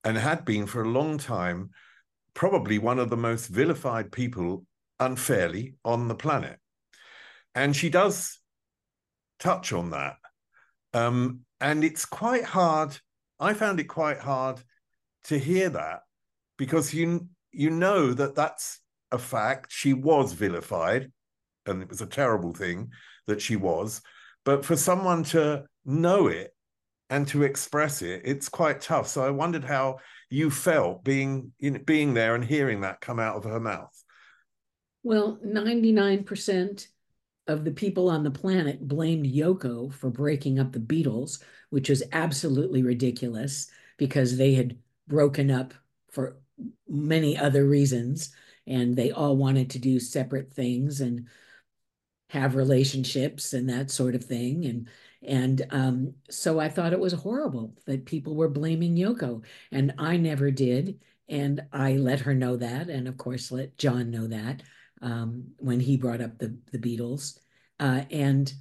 [0.03, 1.69] and had been for a long time
[2.33, 4.65] probably one of the most vilified people
[4.99, 6.59] unfairly on the planet
[7.55, 8.39] and she does
[9.41, 10.15] touch on that.
[10.93, 12.97] Um, and it's quite hard.
[13.39, 14.61] I found it quite hard
[15.25, 16.01] to hear that
[16.57, 18.79] because you you know that that's
[19.11, 19.71] a fact.
[19.71, 21.11] She was vilified,
[21.65, 22.91] and it was a terrible thing
[23.27, 24.01] that she was.
[24.43, 26.53] But for someone to know it
[27.09, 29.07] and to express it, it's quite tough.
[29.07, 29.99] So I wondered how
[30.29, 31.51] you felt being
[31.85, 34.03] being there and hearing that come out of her mouth.
[35.03, 36.87] Well, ninety nine percent
[37.47, 42.03] of the people on the planet blamed Yoko for breaking up the Beatles, which was
[42.11, 44.77] absolutely ridiculous because they had
[45.07, 45.73] broken up
[46.11, 46.37] for
[46.87, 48.33] many other reasons
[48.67, 51.27] and they all wanted to do separate things and
[52.31, 54.87] have relationships and that sort of thing and
[55.23, 60.17] and um, so I thought it was horrible that people were blaming Yoko and I
[60.17, 64.63] never did and I let her know that and of course let John know that
[65.01, 67.37] um, when he brought up the, the Beatles.
[67.79, 68.51] Uh, and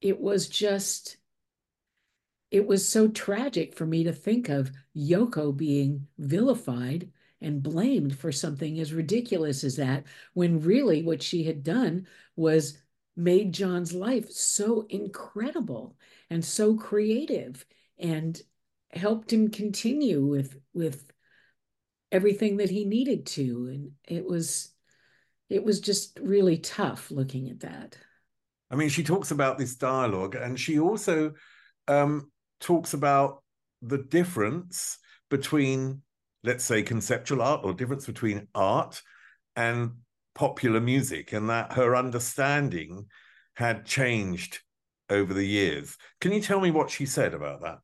[0.00, 1.16] it was just,
[2.50, 8.32] it was so tragic for me to think of Yoko being vilified and blamed for
[8.32, 12.78] something as ridiculous as that, when really what she had done was
[13.16, 15.96] made John's life so incredible
[16.30, 17.64] and so creative
[17.98, 18.40] and
[18.92, 21.10] helped him continue with with
[22.10, 24.72] everything that he needed to and it was
[25.50, 27.96] it was just really tough looking at that.
[28.70, 31.32] I mean, she talks about this dialogue and she also
[31.86, 33.42] um, talks about
[33.80, 34.98] the difference
[35.30, 36.02] between,
[36.42, 39.02] let's say, conceptual art or difference between art
[39.56, 39.92] and
[40.34, 43.06] popular music, and that her understanding
[43.54, 44.60] had changed
[45.10, 45.96] over the years.
[46.20, 47.78] Can you tell me what she said about that?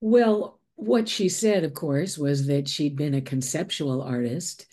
[0.00, 4.66] Well, what she said, of course, was that she'd been a conceptual artist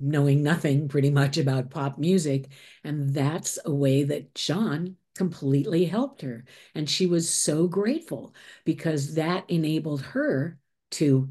[0.00, 2.48] knowing nothing pretty much about pop music.
[2.82, 6.44] And that's a way that John completely helped her.
[6.74, 10.58] And she was so grateful because that enabled her
[10.92, 11.30] to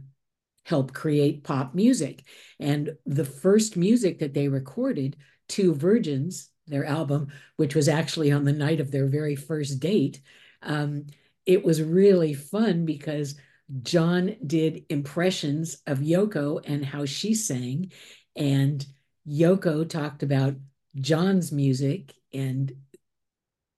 [0.63, 2.23] help create pop music.
[2.59, 8.45] And the first music that they recorded, Two Virgins, their album, which was actually on
[8.45, 10.21] the night of their very first date,
[10.61, 11.07] um,
[11.45, 13.35] it was really fun because
[13.81, 17.91] John did impressions of Yoko and how she sang.
[18.35, 18.85] And
[19.27, 20.55] Yoko talked about
[20.95, 22.71] John's music and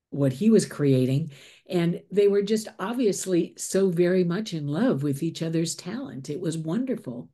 [0.10, 1.32] what he was creating.
[1.68, 6.30] And they were just obviously so very much in love with each other's talent.
[6.30, 7.30] It was wonderful.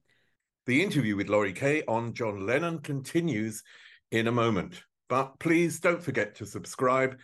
[0.66, 3.64] The interview with Laurie Kaye on John Lennon continues
[4.12, 4.84] in a moment.
[5.10, 7.20] But please don't forget to subscribe.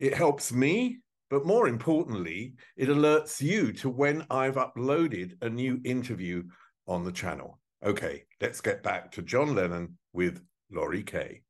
[0.00, 5.80] It helps me, but more importantly, it alerts you to when I've uploaded a new
[5.84, 6.44] interview
[6.86, 7.58] on the channel.
[7.84, 11.42] Okay, let's get back to John Lennon with Laurie Kaye.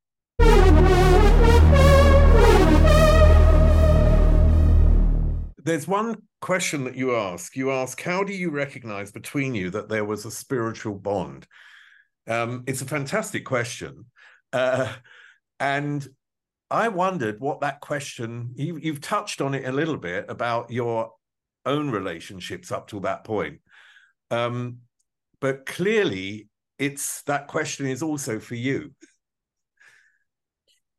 [5.69, 7.55] There's one question that you ask.
[7.55, 11.47] You ask, how do you recognize between you that there was a spiritual bond?
[12.27, 14.07] Um, it's a fantastic question.
[14.53, 14.93] Uh,
[15.61, 16.07] and
[16.71, 21.13] I wondered what that question, you, you've touched on it a little bit about your
[21.67, 23.61] own relationships up to that point.
[24.31, 24.79] Um,
[25.41, 28.93] but clearly it's that question is also for you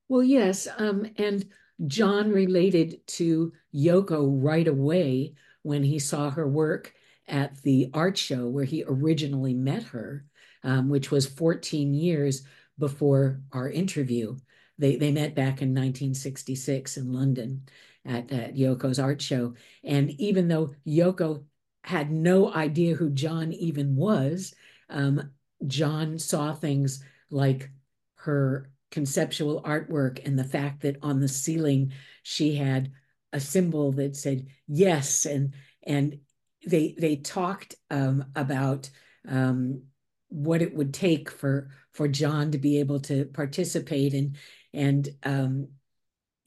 [0.08, 1.46] well yes um, and
[1.88, 6.94] john related to yoko right away when he saw her work
[7.28, 10.26] at the art show where he originally met her
[10.64, 12.44] um, which was 14 years
[12.78, 14.36] before our interview
[14.78, 17.64] they, they met back in 1966 in london
[18.06, 19.54] at, at yoko's art show
[19.84, 21.44] and even though yoko
[21.84, 24.54] had no idea who John even was.
[24.90, 25.32] Um,
[25.66, 27.70] John saw things like
[28.16, 31.92] her conceptual artwork and the fact that on the ceiling
[32.24, 32.92] she had
[33.34, 36.20] a symbol that said yes, and and
[36.66, 38.90] they they talked um, about
[39.28, 39.84] um,
[40.30, 44.38] what it would take for for John to be able to participate and
[44.74, 45.68] and um,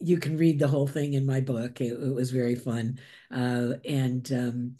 [0.00, 1.80] you can read the whole thing in my book.
[1.80, 2.98] It, it was very fun,
[3.30, 4.76] uh, and um,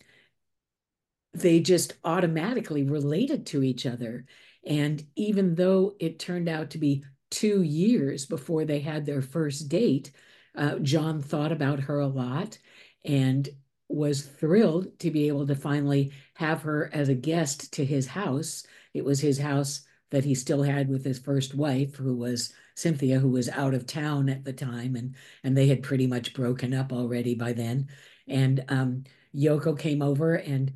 [1.34, 4.26] they just automatically related to each other.
[4.64, 9.68] And even though it turned out to be two years before they had their first
[9.68, 10.12] date,
[10.54, 12.58] uh, John thought about her a lot
[13.04, 13.48] and
[13.88, 18.64] was thrilled to be able to finally have her as a guest to his house.
[18.94, 19.80] It was his house
[20.10, 23.86] that he still had with his first wife, who was Cynthia, who was out of
[23.86, 27.88] town at the time, and and they had pretty much broken up already by then.
[28.28, 29.04] And um,
[29.34, 30.72] Yoko came over and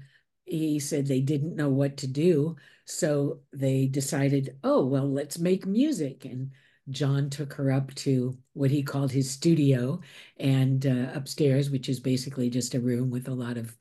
[0.46, 2.56] he said they didn't know what to do.
[2.84, 6.24] So they decided, oh, well, let's make music.
[6.24, 6.52] And
[6.88, 10.00] John took her up to what he called his studio
[10.38, 13.76] and uh, upstairs, which is basically just a room with a lot of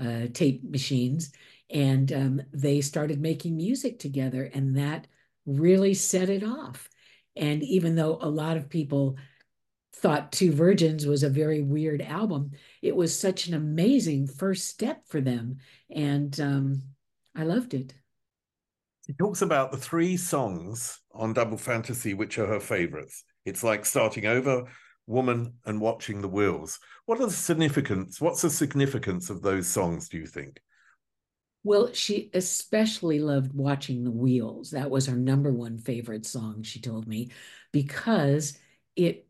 [0.00, 1.32] uh, tape machines.
[1.70, 5.06] And um, they started making music together, and that
[5.46, 6.90] really set it off.
[7.36, 9.16] And even though a lot of people
[9.94, 15.02] thought Two Virgins was a very weird album, it was such an amazing first step
[15.06, 15.58] for them.
[15.90, 16.82] And um,
[17.34, 17.94] I loved it.
[19.06, 23.24] She talks about the three songs on Double Fantasy, which are her favorites.
[23.44, 24.64] It's like starting over,
[25.06, 26.78] woman, and watching the wheels.
[27.06, 28.20] What are the significance?
[28.20, 30.60] What's the significance of those songs, do you think?
[31.64, 34.70] Well, she especially loved watching the wheels.
[34.70, 37.30] That was her number one favorite song, she told me,
[37.72, 38.56] because
[38.96, 39.26] it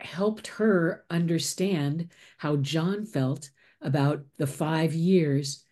[0.00, 5.64] helped her understand how John felt about the five years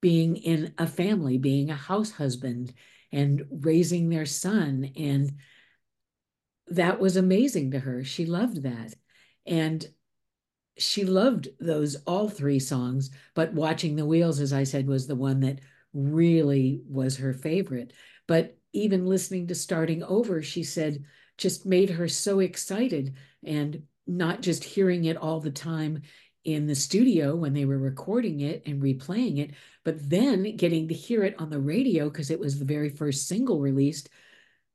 [0.00, 2.72] being in a family, being a house husband
[3.10, 4.90] and raising their son.
[4.96, 5.32] And
[6.68, 8.04] that was amazing to her.
[8.04, 8.94] She loved that.
[9.46, 9.86] And
[10.76, 15.14] she loved those all three songs, but Watching the Wheels, as I said, was the
[15.14, 15.60] one that
[15.92, 17.92] really was her favorite.
[18.26, 21.04] But even listening to Starting Over, she said,
[21.36, 23.14] just made her so excited
[23.44, 26.02] and not just hearing it all the time
[26.44, 30.94] in the studio when they were recording it and replaying it, but then getting to
[30.94, 34.08] hear it on the radio because it was the very first single released.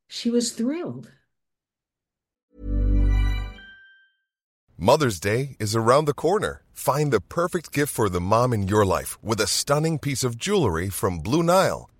[0.07, 1.11] She was thrilled.
[4.81, 6.63] Mother's Day is around the corner.
[6.71, 10.37] Find the perfect gift for the mom in your life with a stunning piece of
[10.37, 11.89] jewelry from Blue Nile.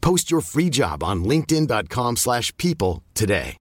[0.00, 3.56] Post your free job on linkedin.com slash people today.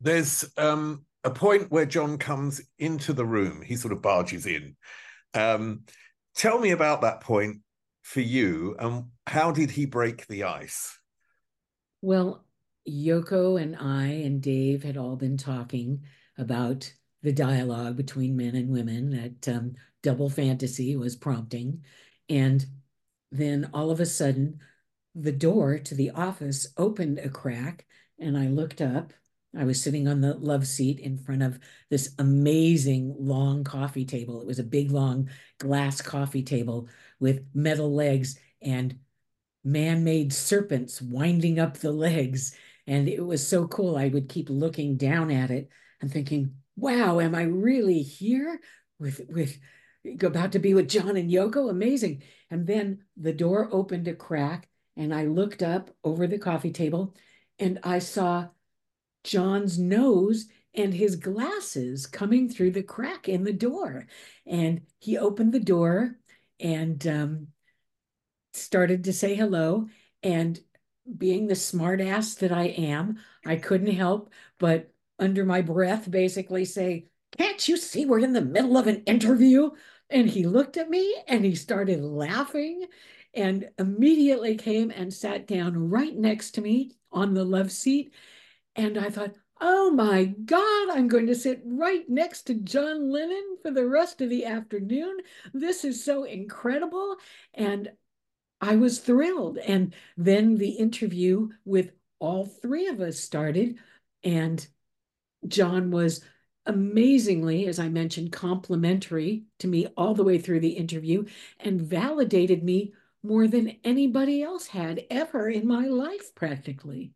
[0.00, 3.62] There's um, a point where John comes into the room.
[3.62, 4.76] He sort of barges in.
[5.32, 5.84] Um,
[6.34, 7.60] tell me about that point
[8.02, 10.98] for you and how did he break the ice?
[12.02, 12.44] Well,
[12.86, 16.02] Yoko and I and Dave had all been talking
[16.36, 16.92] about
[17.22, 21.82] the dialogue between men and women that um, Double Fantasy was prompting.
[22.28, 22.64] And
[23.30, 24.60] then all of a sudden,
[25.14, 27.86] the door to the office opened a crack,
[28.18, 29.12] and I looked up.
[29.56, 34.40] I was sitting on the love seat in front of this amazing long coffee table.
[34.40, 36.88] It was a big, long glass coffee table
[37.20, 38.98] with metal legs and
[39.64, 42.54] man-made serpents winding up the legs
[42.86, 45.70] and it was so cool i would keep looking down at it
[46.00, 48.60] and thinking wow am i really here
[48.98, 49.58] with with
[50.22, 54.68] about to be with john and yoko amazing and then the door opened a crack
[54.96, 57.14] and i looked up over the coffee table
[57.58, 58.46] and i saw
[59.22, 64.06] john's nose and his glasses coming through the crack in the door
[64.46, 66.16] and he opened the door
[66.60, 67.48] and um,
[68.54, 69.88] started to say hello.
[70.22, 70.58] And
[71.18, 77.08] being the smartass that I am, I couldn't help but under my breath basically say,
[77.36, 79.70] Can't you see we're in the middle of an interview?
[80.14, 82.86] And he looked at me and he started laughing.
[83.34, 88.14] and immediately came and sat down right next to me on the love seat.
[88.76, 93.56] And I thought, oh my God, I'm going to sit right next to John Lennon
[93.62, 95.18] for the rest of the afternoon.
[95.52, 97.16] This is so incredible.
[97.54, 97.90] And
[98.60, 99.58] I was thrilled.
[99.58, 101.90] And then the interview with
[102.20, 103.78] all three of us started.
[104.22, 104.66] And
[105.46, 106.20] John was
[106.66, 111.24] amazingly, as I mentioned, complimentary to me all the way through the interview
[111.60, 112.92] and validated me
[113.22, 117.12] more than anybody else had ever in my life, practically.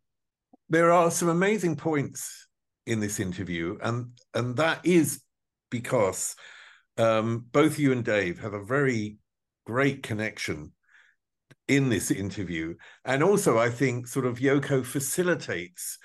[0.69, 2.47] There are some amazing points
[2.87, 5.23] in this interview, and and that is
[5.71, 6.35] because
[6.97, 9.19] um, both you and Dave have a very
[9.67, 10.73] great connection
[11.69, 12.75] in this interview,
[13.05, 15.99] and also I think sort of Yoko facilitates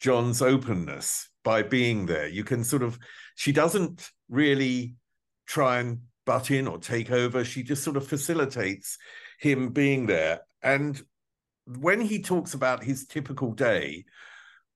[0.00, 2.26] John's openness by being there.
[2.26, 2.98] You can sort of,
[3.36, 4.96] she doesn't really
[5.46, 7.44] try and butt in or take over.
[7.44, 8.98] She just sort of facilitates
[9.38, 10.40] him being there.
[10.62, 11.00] And
[11.66, 14.04] when he talks about his typical day,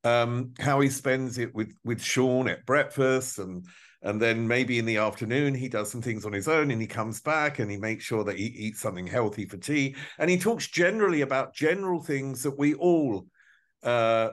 [0.05, 3.67] um, how he spends it with with Sean at breakfast and
[4.01, 6.87] and then maybe in the afternoon he does some things on his own and he
[6.87, 10.39] comes back and he makes sure that he eats something healthy for tea and he
[10.39, 13.27] talks generally about general things that we all
[13.83, 14.31] uh,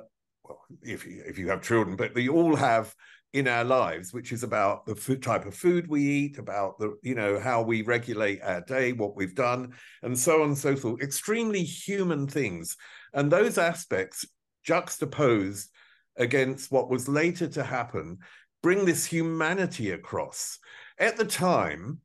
[0.47, 2.93] well, if you, if you have children, but we all have
[3.33, 6.97] in our lives, which is about the food, type of food we eat, about the
[7.03, 9.73] you know how we regulate our day, what we've done,
[10.03, 11.01] and so on and so forth.
[11.01, 12.77] Extremely human things,
[13.13, 14.25] and those aspects
[14.63, 15.69] juxtaposed
[16.17, 18.17] against what was later to happen
[18.63, 20.57] bring this humanity across.
[20.97, 21.99] At the time,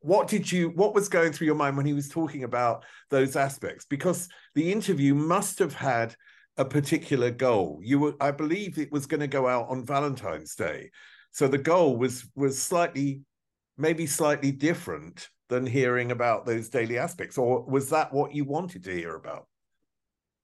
[0.00, 3.36] what did you what was going through your mind when he was talking about those
[3.36, 6.14] aspects because the interview must have had
[6.56, 7.80] a particular goal.
[7.82, 10.90] You were, I believe, it was going to go out on Valentine's Day,
[11.32, 13.22] so the goal was was slightly,
[13.78, 17.36] maybe slightly different than hearing about those daily aspects.
[17.38, 19.46] Or was that what you wanted to hear about?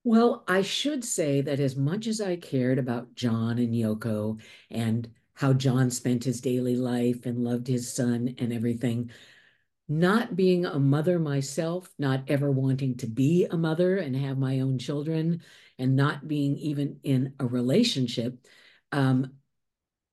[0.04, 4.40] Well, I should say that as much as I cared about John and Yoko
[4.70, 9.10] and how John spent his daily life and loved his son and everything,
[9.88, 14.60] not being a mother myself, not ever wanting to be a mother and have my
[14.60, 15.42] own children,
[15.78, 18.46] and not being even in a relationship,
[18.92, 19.32] um,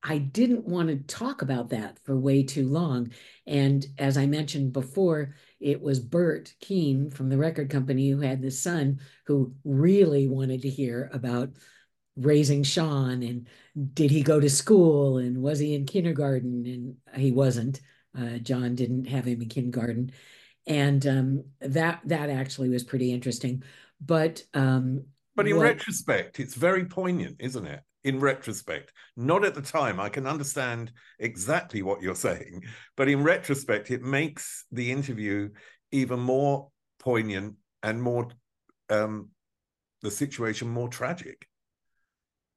[0.06, 3.10] I didn't want to talk about that for way too long.
[3.46, 8.42] And as I mentioned before, it was Bert Keane from the record company who had
[8.42, 11.50] this son who really wanted to hear about
[12.16, 13.48] raising Sean and
[13.94, 16.66] did he go to school and was he in kindergarten?
[16.66, 17.80] And he wasn't.
[18.18, 20.12] Uh, John didn't have him in kindergarten.
[20.66, 23.62] And um, that that actually was pretty interesting.
[24.00, 25.04] But um,
[25.36, 25.64] but in what...
[25.64, 27.82] retrospect, it's very poignant, isn't it?
[28.04, 29.98] In retrospect, not at the time.
[29.98, 32.62] I can understand exactly what you're saying,
[32.96, 35.50] but in retrospect, it makes the interview
[35.90, 38.28] even more poignant and more
[38.90, 39.30] um,
[40.02, 41.46] the situation more tragic.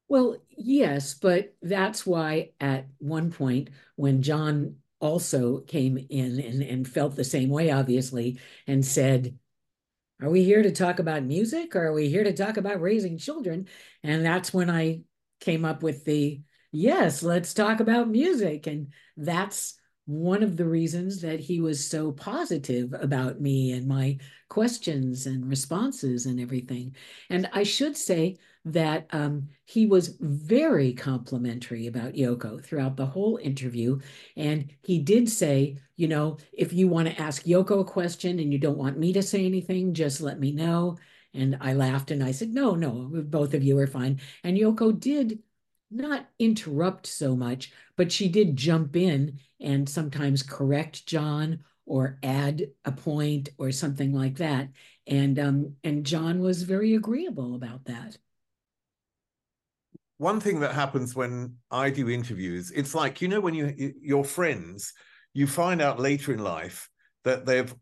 [0.09, 6.87] Well, yes, but that's why at one point when John also came in and, and
[6.87, 9.37] felt the same way, obviously, and said,
[10.21, 13.17] are we here to talk about music or are we here to talk about raising
[13.17, 13.67] children?
[14.03, 15.01] And that's when I
[15.39, 16.41] came up with the
[16.71, 18.65] yes, let's talk about music.
[18.67, 24.17] And that's one of the reasons that he was so positive about me and my
[24.47, 26.95] questions and responses and everything.
[27.29, 33.37] And I should say that um, he was very complimentary about Yoko throughout the whole
[33.43, 33.99] interview.
[34.37, 38.51] And he did say, you know, if you want to ask Yoko a question and
[38.51, 40.97] you don't want me to say anything, just let me know.
[41.33, 44.21] And I laughed and I said, no, no, both of you are fine.
[44.43, 45.39] And Yoko did
[45.89, 52.67] not interrupt so much, but she did jump in and sometimes correct John or add
[52.85, 54.69] a point or something like that.
[55.05, 58.17] And um, and John was very agreeable about that
[60.17, 64.25] one thing that happens when I do interviews, it's like you know when you your
[64.25, 64.93] friends,
[65.33, 66.89] you find out later in life
[67.23, 67.73] that they've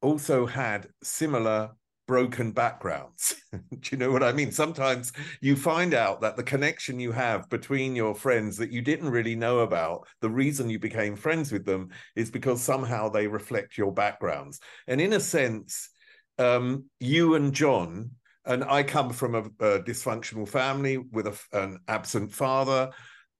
[0.00, 1.70] also had similar
[2.06, 3.34] broken backgrounds.
[3.52, 4.52] do you know what I mean?
[4.52, 9.10] Sometimes you find out that the connection you have between your friends that you didn't
[9.10, 13.76] really know about, the reason you became friends with them is because somehow they reflect
[13.76, 14.60] your backgrounds.
[14.86, 15.90] And in a sense,
[16.38, 18.10] um, you and John
[18.44, 22.90] and I come from a, a dysfunctional family with a, an absent father.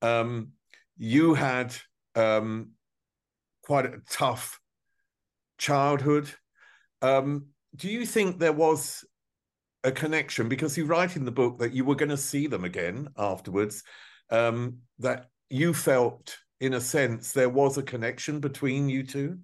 [0.01, 0.49] Um,
[0.97, 1.73] you had
[2.15, 2.71] um,
[3.63, 4.59] quite a tough
[5.57, 6.29] childhood.
[7.01, 7.47] Um,
[7.77, 9.05] do you think there was
[9.83, 12.65] a connection because you write in the book that you were going to see them
[12.65, 13.83] again afterwards?
[14.29, 19.39] Um, that you felt, in a sense, there was a connection between you two.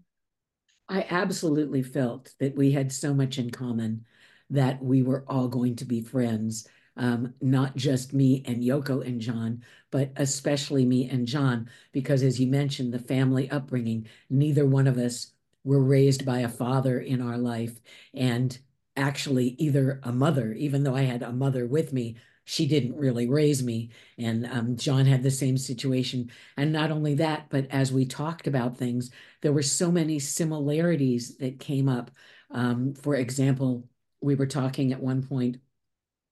[0.90, 4.06] I absolutely felt that we had so much in common
[4.50, 6.68] that we were all going to be friends.
[6.96, 12.40] Um, not just me and Yoko and John, but especially me and John, because as
[12.40, 15.33] you mentioned, the family upbringing, neither one of us
[15.64, 17.80] were raised by a father in our life.
[18.14, 18.58] And
[18.96, 23.28] actually, either a mother, even though I had a mother with me, she didn't really
[23.28, 23.90] raise me.
[24.18, 26.30] And um, John had the same situation.
[26.58, 29.12] And not only that, but as we talked about things,
[29.42, 32.12] there were so many similarities that came up.
[32.52, 33.88] Um, for example,
[34.22, 35.58] we were talking at one point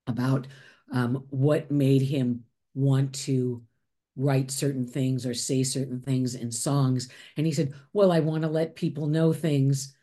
[0.08, 0.48] about
[0.92, 3.64] um, what made him want to
[4.16, 7.10] write certain things or say certain things in songs.
[7.38, 9.96] And he said, Well, I want to let people know things,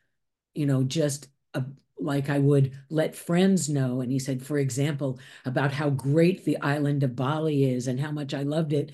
[0.54, 1.64] you know, just a,
[1.98, 4.00] like I would let friends know.
[4.00, 8.12] And he said, for example, about how great the island of Bali is and how
[8.12, 8.92] much I loved it.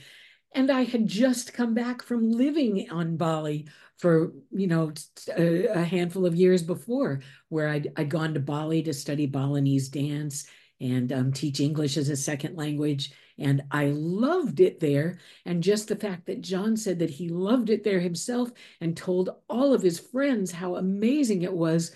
[0.54, 3.66] And I had just come back from living on Bali
[3.98, 4.92] for, you know,
[5.36, 9.88] a, a handful of years before, where I'd, I'd gone to Bali to study Balinese
[9.88, 10.46] dance
[10.80, 13.12] and um, teach English as a second language.
[13.38, 15.18] And I loved it there.
[15.44, 19.30] And just the fact that John said that he loved it there himself and told
[19.48, 21.92] all of his friends how amazing it was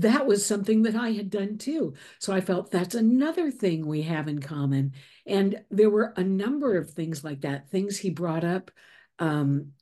[0.00, 1.94] that was something that I had done too.
[2.18, 4.92] So I felt that's another thing we have in common.
[5.24, 8.72] And there were a number of things like that, things he brought up.
[9.20, 9.72] Um,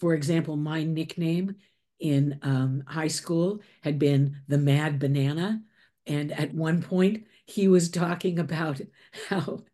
[0.00, 1.56] for example, my nickname
[2.00, 5.60] in um, high school had been the Mad Banana.
[6.06, 8.80] And at one point, he was talking about
[9.28, 9.64] how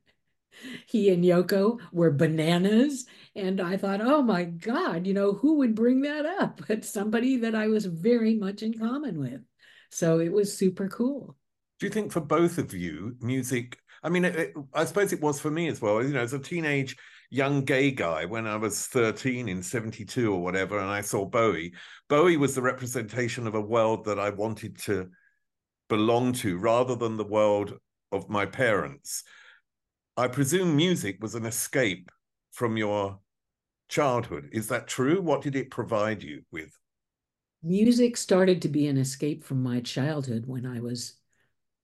[0.86, 3.06] he and Yoko were bananas.
[3.34, 6.60] And I thought, oh my God, you know, who would bring that up?
[6.68, 9.40] But somebody that I was very much in common with.
[9.90, 11.36] So it was super cool.
[11.78, 13.78] Do you think for both of you, music?
[14.02, 16.02] I mean, it, it, I suppose it was for me as well.
[16.02, 16.96] You know, as a teenage
[17.30, 21.72] young gay guy, when I was 13 in 72 or whatever, and I saw Bowie,
[22.08, 25.10] Bowie was the representation of a world that I wanted to
[25.88, 27.74] belong to rather than the world
[28.12, 29.24] of my parents.
[30.16, 32.10] I presume music was an escape
[32.52, 33.18] from your
[33.88, 34.48] childhood.
[34.52, 35.20] Is that true?
[35.20, 36.76] What did it provide you with?
[37.64, 41.14] music started to be an escape from my childhood when I was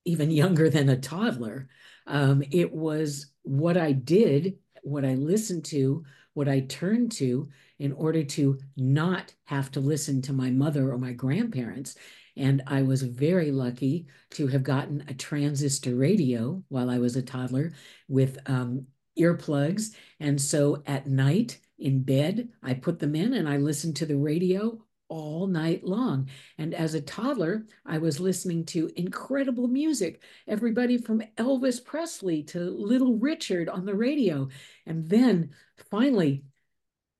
[0.04, 1.68] even younger than a toddler.
[2.06, 6.04] Um, it was what I did, what I listened to,
[6.34, 10.98] what I turned to in order to not have to listen to my mother or
[10.98, 11.96] my grandparents.
[12.40, 17.22] And I was very lucky to have gotten a transistor radio while I was a
[17.22, 17.74] toddler
[18.08, 18.86] with um,
[19.18, 19.90] earplugs.
[20.20, 24.16] And so at night in bed, I put them in and I listened to the
[24.16, 26.30] radio all night long.
[26.56, 32.58] And as a toddler, I was listening to incredible music, everybody from Elvis Presley to
[32.58, 34.48] Little Richard on the radio.
[34.86, 35.50] And then
[35.90, 36.44] finally,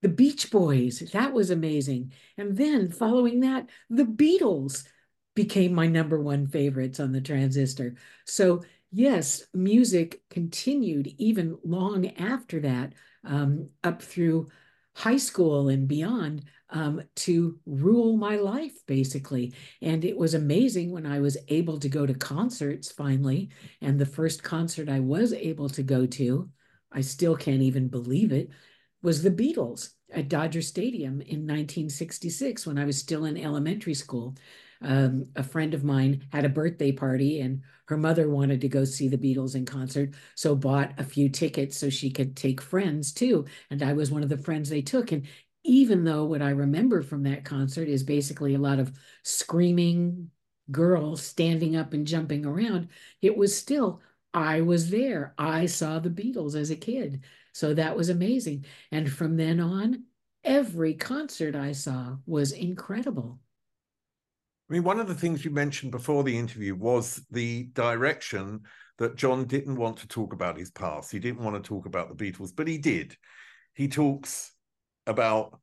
[0.01, 2.15] the Beach Boys, that was amazing.
[2.39, 4.85] And then following that, the Beatles
[5.35, 7.95] became my number one favorites on the transistor.
[8.27, 14.49] So, yes, music continued even long after that, um, up through
[14.95, 19.55] high school and beyond um, to rule my life, basically.
[19.83, 23.51] And it was amazing when I was able to go to concerts finally.
[23.81, 26.49] And the first concert I was able to go to,
[26.93, 28.51] I still can't even believe it,
[29.03, 34.37] was the Beatles at Dodger Stadium in 1966 when I was still in elementary school.
[34.83, 38.85] Um, a friend of mine had a birthday party and her mother wanted to go
[38.85, 43.13] see the Beatles in concert, so bought a few tickets so she could take friends
[43.13, 43.47] too.
[43.71, 45.13] And I was one of the friends they took.
[45.13, 45.27] And
[45.65, 50.31] even though what I remember from that concert is basically a lot of screaming
[50.71, 52.89] girls standing up and jumping around,
[53.21, 54.01] it was still,
[54.33, 55.35] I was there.
[55.37, 57.25] I saw the Beatles as a kid.
[57.53, 58.65] So that was amazing.
[58.93, 60.05] And from then on,
[60.45, 63.41] every concert I saw was incredible.
[64.71, 68.61] I mean, one of the things you mentioned before the interview was the direction
[68.99, 71.11] that John didn't want to talk about his past.
[71.11, 73.17] He didn't want to talk about the Beatles, but he did.
[73.75, 74.53] He talks
[75.09, 75.59] about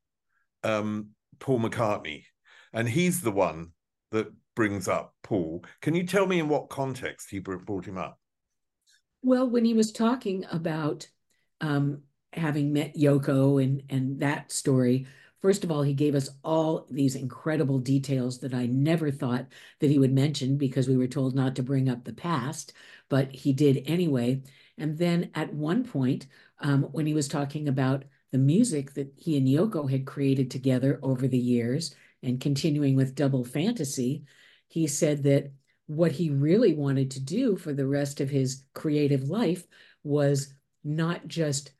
[0.63, 2.23] um, Paul McCartney,
[2.73, 3.71] and he's the one
[4.11, 4.27] that
[4.57, 5.63] brings up Paul.
[5.81, 8.19] Can you tell me in what context he brought him up?
[9.21, 11.07] Well, when he was talking about
[11.61, 12.01] um,
[12.33, 15.07] having met Yoko and and that story,
[15.41, 19.47] first of all, he gave us all these incredible details that I never thought
[19.79, 22.73] that he would mention because we were told not to bring up the past,
[23.09, 24.41] but he did anyway.
[24.77, 26.27] And then at one point,
[26.59, 30.99] um, when he was talking about the music that he and Yoko had created together
[31.01, 34.25] over the years and continuing with Double Fantasy,
[34.67, 35.51] he said that
[35.87, 39.65] what he really wanted to do for the rest of his creative life
[40.03, 41.71] was not just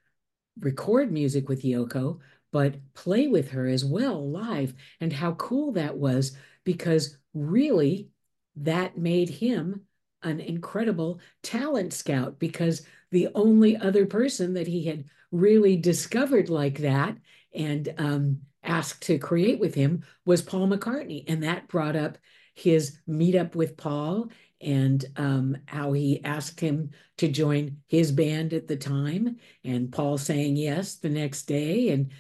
[0.60, 2.20] record music with Yoko,
[2.52, 8.10] but play with her as well live and how cool that was because really
[8.56, 9.82] that made him
[10.24, 16.80] an incredible talent scout because the only other person that he had really discovered like
[16.80, 17.16] that
[17.54, 21.24] and um, asked to create with him was Paul McCartney.
[21.28, 22.18] And that brought up
[22.56, 24.30] his meetup with Paul
[24.60, 30.18] and um, how he asked him to join his band at the time, and Paul
[30.18, 31.90] saying yes the next day.
[31.90, 32.12] And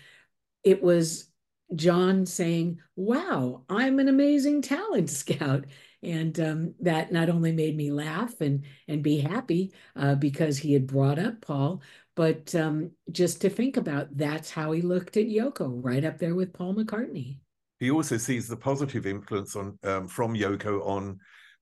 [0.67, 1.29] it was
[1.75, 5.65] John saying, Wow, I'm an amazing talent scout.
[6.03, 10.73] And um, that not only made me laugh and, and be happy uh, because he
[10.73, 11.81] had brought up Paul,
[12.15, 16.35] but um, just to think about that's how he looked at Yoko, right up there
[16.35, 17.39] with Paul McCartney.
[17.79, 21.19] He also sees the positive influence on um, from Yoko on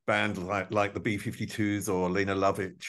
[0.08, 2.88] bands like like the B52s or Lene Lovich.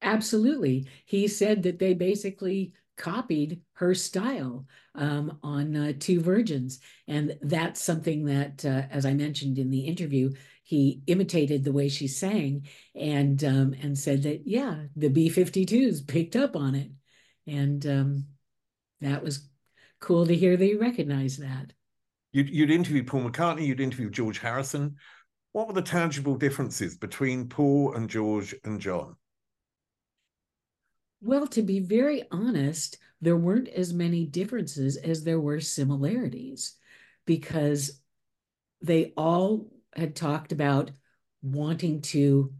[0.00, 0.86] Absolutely.
[1.04, 6.80] He said that they basically copied her style um, on uh, Two Virgins.
[7.06, 10.32] And that's something that, uh, as I mentioned in the interview,
[10.64, 16.06] he imitated the way she sang and um, and said that, yeah, the B 52s
[16.06, 16.90] picked up on it.
[17.46, 18.26] And um,
[19.00, 19.48] that was
[20.00, 21.72] cool to hear they recognized that.
[22.32, 24.96] You'd, you'd interviewed Paul McCartney, you'd interviewed George Harrison.
[25.52, 29.16] What were the tangible differences between Paul and George and John?
[31.20, 36.76] Well, to be very honest, there weren't as many differences as there were similarities
[37.26, 38.00] because
[38.80, 40.90] they all had talked about
[41.42, 42.52] wanting to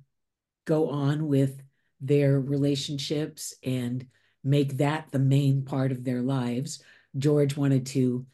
[0.65, 1.63] go on with
[2.01, 4.07] their relationships and
[4.43, 6.83] make that the main part of their lives.
[7.17, 8.27] George wanted to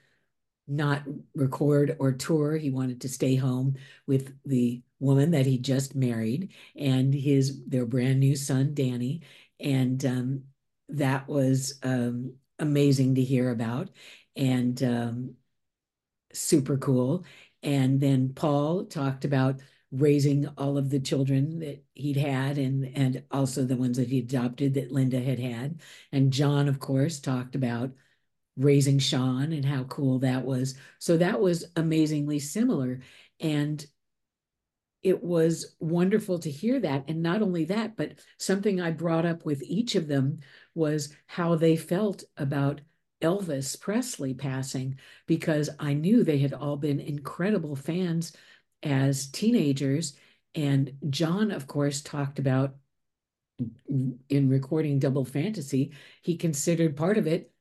[0.67, 1.03] not
[1.35, 2.57] record or tour.
[2.57, 7.85] He wanted to stay home with the woman that he just married and his their
[7.85, 9.23] brand new son Danny,
[9.61, 10.45] and um,
[10.89, 13.91] that was um, amazing to hear about
[14.37, 15.35] and um,
[16.33, 17.25] super cool.
[17.63, 23.23] And then Paul talked about raising all of the children that he'd had and and
[23.31, 25.81] also the ones that he adopted that Linda had had.
[26.13, 27.93] And John, of course, talked about
[28.57, 30.75] raising Sean and how cool that was.
[30.99, 33.01] So that was amazingly similar.
[33.41, 33.85] And
[35.05, 37.05] it was wonderful to hear that.
[37.09, 40.41] And not only that, but something I brought up with each of them
[40.75, 42.81] was how they felt about
[43.23, 48.33] Elvis Presley passing, because I knew they had all been incredible fans
[48.83, 50.15] as teenagers.
[50.55, 52.77] And John, of course, talked about
[54.29, 55.93] in recording Double Fantasy,
[56.23, 57.53] he considered part of it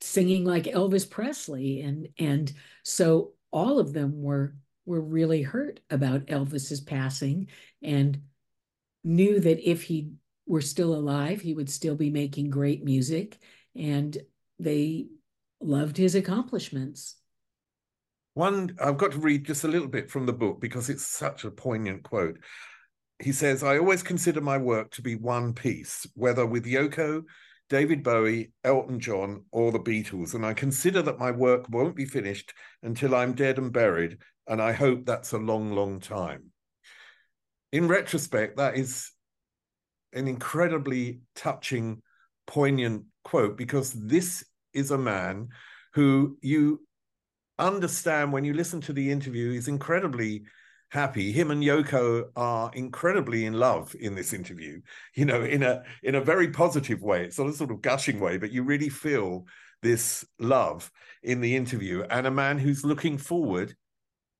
[0.00, 1.80] singing like Elvis Presley.
[1.80, 2.52] And, and
[2.82, 4.54] so all of them were,
[4.88, 7.48] were really hurt about Elvis's passing
[7.82, 8.22] and
[9.04, 10.12] knew that if he
[10.46, 13.38] were still alive, he would still be making great music.
[13.76, 14.16] And
[14.58, 15.08] they
[15.60, 17.16] loved his accomplishments.
[18.32, 21.44] One, I've got to read just a little bit from the book because it's such
[21.44, 22.38] a poignant quote.
[23.20, 27.24] He says, I always consider my work to be one piece, whether with Yoko,
[27.68, 30.34] David Bowie, Elton John, or the Beatles.
[30.34, 34.18] And I consider that my work won't be finished until I'm dead and buried.
[34.48, 36.50] And I hope that's a long, long time.
[37.72, 39.10] In retrospect, that is
[40.12, 42.02] an incredibly touching,
[42.46, 45.48] poignant quote because this is a man
[45.92, 46.80] who you
[47.58, 50.44] understand when you listen to the interview is incredibly
[50.90, 51.32] happy.
[51.32, 54.80] Him and Yoko are incredibly in love in this interview.
[55.14, 57.24] You know, in a in a very positive way.
[57.24, 59.46] It's not a sort of gushing way, but you really feel
[59.82, 60.90] this love
[61.22, 62.02] in the interview.
[62.08, 63.74] And a man who's looking forward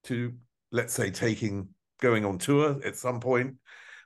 [0.09, 0.35] to,
[0.71, 1.69] let's say, taking
[2.01, 3.55] going on tour at some point,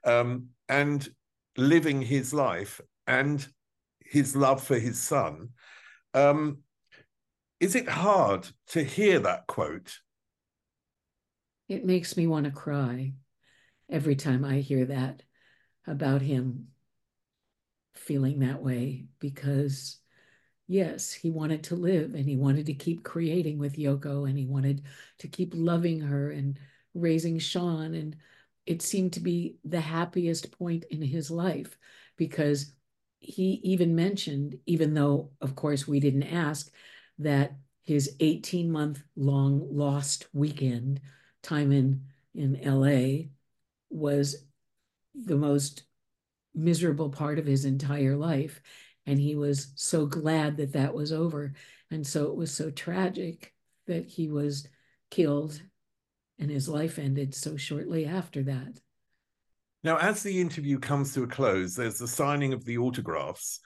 [0.04, 1.08] um, and
[1.56, 3.46] living his life and
[4.00, 5.50] his love for his son.
[6.14, 6.58] Um,
[7.60, 10.00] is it hard to hear that quote
[11.68, 13.14] it makes me want to cry
[13.88, 15.22] every time I hear that
[15.86, 16.66] about him
[17.94, 19.98] feeling that way because
[20.72, 24.46] yes, he wanted to live and he wanted to keep creating with Yoko and he
[24.46, 24.82] wanted
[25.18, 26.58] to keep loving her and
[26.94, 27.94] raising Sean.
[27.94, 28.16] And
[28.66, 31.76] it seemed to be the happiest point in his life
[32.16, 32.72] because
[33.18, 36.72] he even mentioned, even though, of course, we didn't ask,
[37.18, 41.00] that his 18 month long lost weekend
[41.42, 42.02] time in
[42.34, 43.28] in LA
[43.90, 44.46] was
[45.14, 45.82] the most
[46.54, 48.60] miserable part of his entire life
[49.06, 51.52] and he was so glad that that was over
[51.90, 53.52] and so it was so tragic
[53.86, 54.66] that he was
[55.10, 55.60] killed
[56.38, 58.78] and his life ended so shortly after that
[59.84, 63.60] now as the interview comes to a close there's the signing of the autographs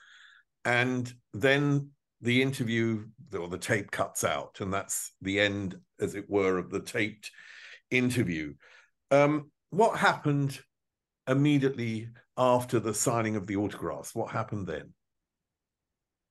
[0.65, 1.89] and then
[2.21, 3.05] the interview
[3.37, 7.31] or the tape cuts out, and that's the end, as it were, of the taped
[7.91, 8.53] interview.
[9.11, 10.59] Um, what happened
[11.27, 14.15] immediately after the signing of the autographs?
[14.15, 14.93] What happened then?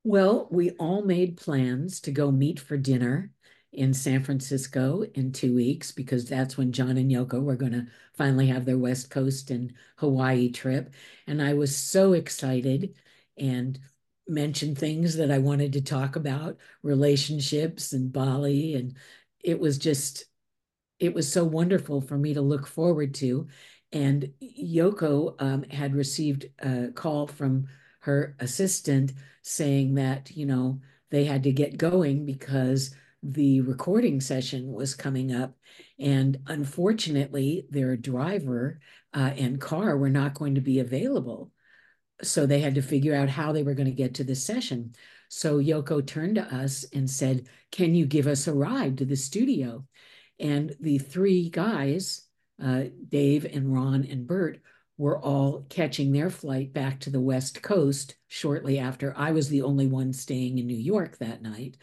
[0.09, 3.33] Well, we all made plans to go meet for dinner
[3.73, 7.89] in San Francisco in two weeks because that's when John and Yoko were going to
[8.17, 10.95] finally have their West Coast and Hawaii trip.
[11.27, 12.95] And I was so excited
[13.37, 13.81] and
[14.29, 18.77] mentioned things that I wanted to talk about relationships and Bali.
[18.77, 18.97] And
[19.43, 20.27] it was just,
[21.01, 23.49] it was so wonderful for me to look forward to.
[23.93, 27.67] And Yoko um, had received a call from
[28.07, 30.81] her assistant saying that, you know,
[31.11, 35.57] they had to get going because the recording session was coming up.
[35.99, 38.79] And unfortunately, their driver
[39.13, 41.51] uh, and car were not going to be available.
[42.23, 44.95] So they had to figure out how they were going to get to the session.
[45.29, 49.17] So Yoko turned to us and said, Can you give us a ride to the
[49.17, 49.85] studio?
[50.39, 52.23] And the three guys,
[52.63, 54.61] uh, Dave and Ron and Bert,
[54.99, 59.15] were all catching their flight back to the West Coast shortly after.
[59.17, 61.77] I was the only one staying in New York that night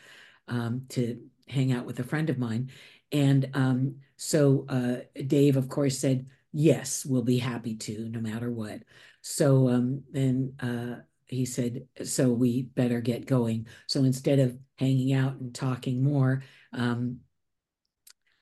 [0.47, 2.72] um, to hang out with a friend of mine.
[3.11, 4.97] And um, so uh,
[5.28, 8.84] Dave, of course, said, Yes, we'll be happy to, no matter what.
[9.22, 13.68] So um, then uh, he said, So we better get going.
[13.88, 17.20] So instead of hanging out and talking more, um,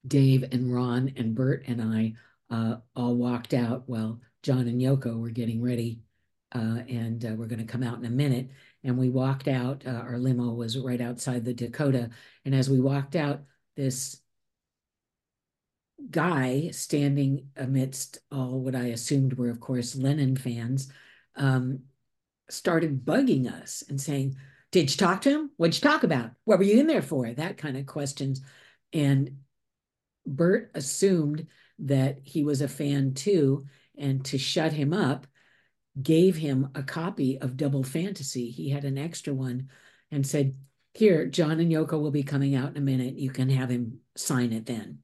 [0.05, 2.13] Dave and Ron and Bert and I
[2.49, 6.01] uh, all walked out while John and Yoko were getting ready.
[6.53, 8.49] Uh, and uh, we're going to come out in a minute.
[8.83, 9.83] And we walked out.
[9.85, 12.09] Uh, our limo was right outside the Dakota.
[12.43, 13.43] And as we walked out,
[13.77, 14.21] this
[16.09, 20.91] guy standing amidst all what I assumed were, of course, Lennon fans,
[21.35, 21.79] um,
[22.49, 24.35] started bugging us and saying,
[24.71, 25.51] Did you talk to him?
[25.57, 26.31] What'd you talk about?
[26.45, 27.31] What were you in there for?
[27.31, 28.41] That kind of questions.
[28.93, 29.37] And
[30.25, 31.47] Bert assumed
[31.79, 33.65] that he was a fan too.
[33.97, 35.27] And to shut him up,
[36.01, 38.49] gave him a copy of Double Fantasy.
[38.49, 39.69] He had an extra one
[40.09, 40.55] and said,
[40.93, 43.15] Here, John and Yoko will be coming out in a minute.
[43.15, 44.99] You can have him sign it then.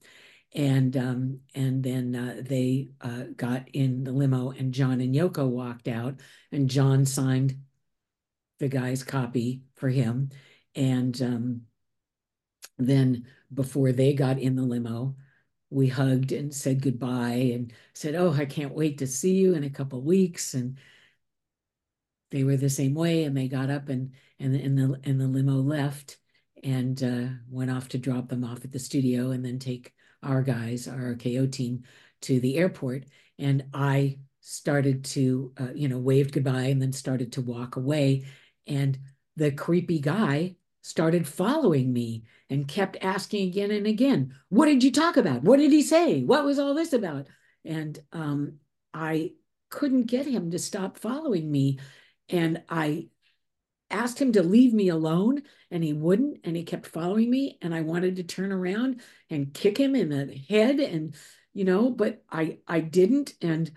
[0.55, 5.47] And um, and then uh, they uh, got in the limo, and John and Yoko
[5.47, 6.21] walked out,
[6.53, 7.57] and John signed
[8.59, 10.29] the guy's copy for him.
[10.73, 11.61] And um,
[12.77, 15.15] then before they got in the limo,
[15.69, 19.63] we hugged and said goodbye and said, "Oh, I can't wait to see you in
[19.63, 20.77] a couple weeks." And
[22.31, 25.27] they were the same way, and they got up and and and the and the
[25.27, 26.17] limo left
[26.63, 29.93] and uh, went off to drop them off at the studio and then take
[30.23, 31.83] our guys, RKO team,
[32.21, 33.05] to the airport.
[33.39, 38.25] And I started to, uh, you know, waved goodbye and then started to walk away.
[38.65, 38.97] And
[39.35, 40.56] the creepy guy
[40.87, 45.43] started following me and kept asking again and again, What did you talk about?
[45.43, 46.23] What did he say?
[46.23, 47.27] What was all this about?
[47.65, 48.59] And um,
[48.93, 49.33] I
[49.69, 51.79] couldn't get him to stop following me.
[52.29, 53.09] And I
[53.91, 56.39] asked him to leave me alone and he wouldn't.
[56.45, 57.57] And he kept following me.
[57.61, 60.79] And I wanted to turn around and kick him in the head.
[60.79, 61.15] And,
[61.53, 63.33] you know, but I, I didn't.
[63.41, 63.69] And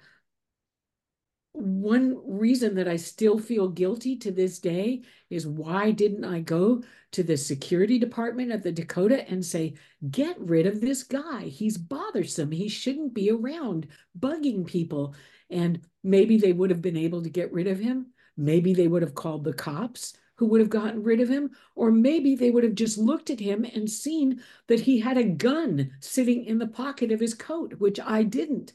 [1.52, 6.82] one reason that I still feel guilty to this day is why didn't I go
[7.12, 9.74] to the security department of the Dakota and say,
[10.10, 11.44] get rid of this guy?
[11.44, 12.52] He's bothersome.
[12.52, 13.88] He shouldn't be around
[14.18, 15.14] bugging people.
[15.50, 18.06] And maybe they would have been able to get rid of him.
[18.36, 21.50] Maybe they would have called the cops who would have gotten rid of him.
[21.74, 25.24] Or maybe they would have just looked at him and seen that he had a
[25.24, 28.72] gun sitting in the pocket of his coat, which I didn't.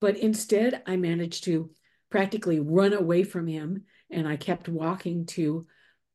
[0.00, 1.70] But instead, I managed to
[2.10, 3.84] practically run away from him.
[4.10, 5.64] And I kept walking to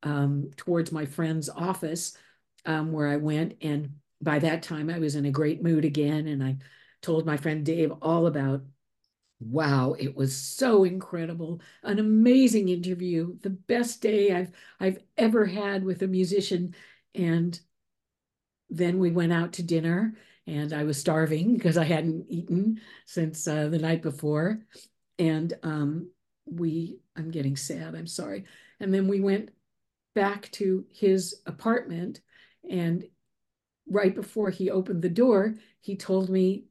[0.03, 2.17] um, towards my friend's office
[2.65, 3.55] um, where I went.
[3.61, 6.27] And by that time, I was in a great mood again.
[6.27, 6.57] And I
[7.01, 8.63] told my friend Dave all about
[9.39, 15.83] wow it was so incredible an amazing interview the best day i've i've ever had
[15.83, 16.73] with a musician
[17.13, 17.59] and
[18.69, 20.13] then we went out to dinner
[20.45, 24.61] and I was starving because I hadn't eaten since uh, the night before.
[25.19, 26.11] And um,
[26.45, 28.45] we, I'm getting sad, I'm sorry.
[28.79, 29.49] And then we went
[30.18, 32.22] back to his apartment.
[32.68, 33.05] And
[33.88, 36.65] right before he opened the door, he told me,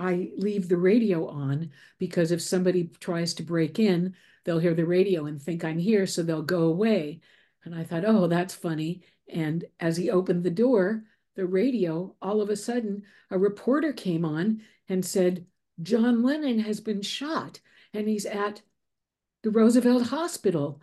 [0.00, 1.70] I leave the radio on
[2.00, 6.08] because if somebody tries to break in, they'll hear the radio and think I'm here,
[6.08, 7.20] so they'll go away.
[7.64, 9.02] And I thought, oh, that's funny.
[9.32, 11.04] And as he opened the door,
[11.36, 15.46] the radio, all of a sudden, a reporter came on and said,
[15.82, 17.60] John Lennon has been shot
[17.94, 18.60] and he's at
[19.44, 20.80] the Roosevelt Hospital.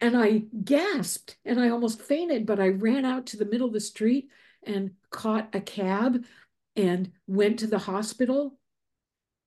[0.00, 3.72] And I gasped and I almost fainted, but I ran out to the middle of
[3.72, 4.28] the street
[4.62, 6.24] and caught a cab
[6.76, 8.58] and went to the hospital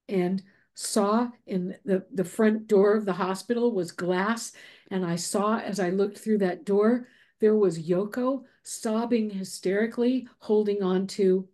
[0.10, 0.44] and
[0.74, 4.52] saw in the, the front door of the hospital was glass.
[4.90, 7.08] And I saw as I looked through that door,
[7.40, 11.48] there was Yoko sobbing hysterically, holding on to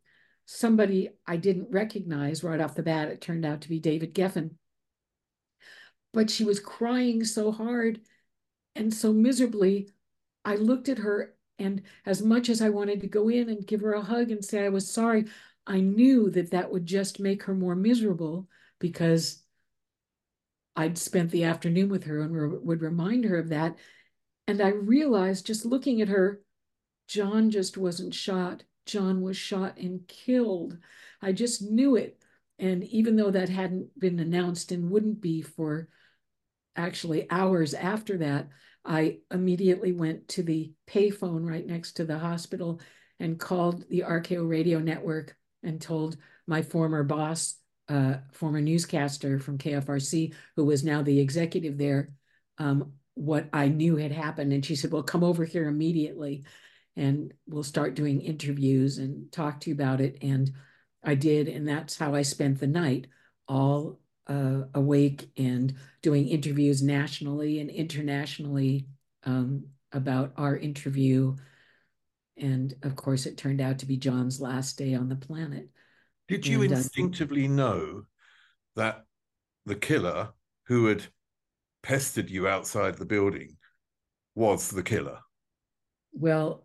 [0.46, 3.10] somebody I didn't recognize right off the bat.
[3.10, 4.52] It turned out to be David Geffen.
[6.14, 8.00] But she was crying so hard
[8.78, 9.90] and so miserably.
[10.46, 13.82] I looked at her, and as much as I wanted to go in and give
[13.82, 15.26] her a hug and say I was sorry,
[15.66, 18.48] I knew that that would just make her more miserable
[18.80, 19.44] because
[20.76, 23.76] I'd spent the afternoon with her and re- would remind her of that.
[24.48, 26.42] And I realized just looking at her,
[27.08, 28.64] John just wasn't shot.
[28.86, 30.78] John was shot and killed.
[31.22, 32.22] I just knew it.
[32.60, 35.90] And even though that hadn't been announced and wouldn't be for
[36.78, 38.48] actually hours after that,
[38.86, 42.80] I immediately went to the payphone right next to the hospital
[43.20, 46.18] and called the RKO radio network and told
[46.48, 47.56] my former boss,
[47.90, 52.14] uh, former newscaster from KFRC, who was now the executive there,
[52.58, 54.54] um, what I knew had happened.
[54.54, 56.46] And she said, Well, come over here immediately
[56.96, 60.18] and we'll start doing interviews and talk to you about it.
[60.22, 60.52] And
[61.04, 61.48] I did.
[61.48, 63.08] And that's how I spent the night,
[63.48, 68.88] all uh, awake and doing interviews nationally and internationally
[69.24, 71.36] um, about our interview
[72.38, 75.70] and of course, it turned out to be John's last day on the planet.
[76.28, 78.04] Did you and, uh, instinctively know
[78.76, 79.06] that
[79.66, 80.30] the killer
[80.68, 81.04] who had
[81.82, 83.58] pestered you outside the building
[84.36, 85.20] was the killer?
[86.14, 86.64] Well,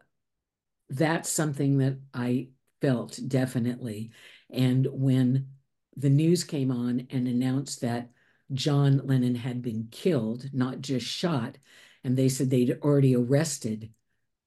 [0.90, 2.48] that's something that I
[2.80, 4.10] felt definitely.
[4.50, 5.48] And when
[5.96, 8.10] the news came on and announced that
[8.52, 11.58] John Lennon had been killed, not just shot,
[12.04, 13.90] and they said they'd already arrested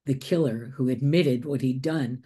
[0.06, 2.24] the killer who admitted what he'd done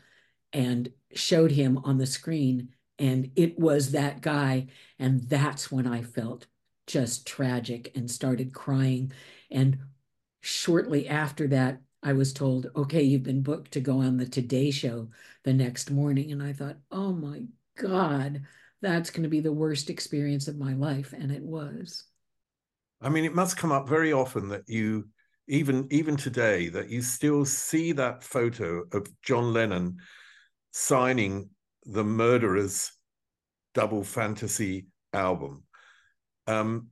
[0.51, 2.70] and showed him on the screen.
[2.97, 4.67] And it was that guy.
[4.97, 6.47] And that's when I felt
[6.88, 9.11] just tragic and started crying.
[9.49, 9.78] And
[10.41, 14.72] shortly after that, I was told, okay, you've been booked to go on the Today
[14.72, 15.09] Show
[15.43, 16.32] the next morning.
[16.32, 17.43] And I thought, oh my
[17.78, 18.41] God,
[18.82, 21.14] that's going to be the worst experience of my life.
[21.14, 22.04] And it was.
[23.02, 25.08] I mean, it must come up very often that you
[25.48, 29.98] even even today that you still see that photo of John Lennon
[30.72, 31.50] signing
[31.86, 32.92] the Murderers
[33.74, 35.64] double fantasy album.
[36.48, 36.88] Um,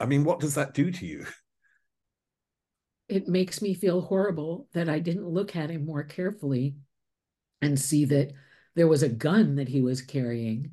[0.00, 1.26] I mean, what does that do to you?
[3.08, 6.76] It makes me feel horrible that I didn't look at him more carefully
[7.62, 8.32] and see that
[8.76, 10.72] there was a gun that he was carrying.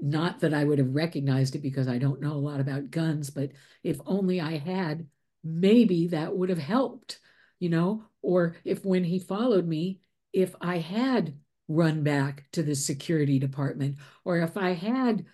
[0.00, 3.28] Not that I would have recognized it because I don't know a lot about guns,
[3.28, 3.50] but
[3.82, 5.08] if only I had,
[5.42, 7.18] maybe that would have helped,
[7.58, 10.00] you know, or if when he followed me,
[10.32, 11.34] if I had
[11.66, 15.26] run back to the security department or if I had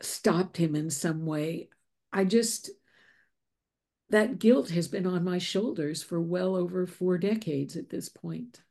[0.00, 1.68] stopped him in some way,
[2.12, 2.70] I just,
[4.08, 8.62] that guilt has been on my shoulders for well over four decades at this point.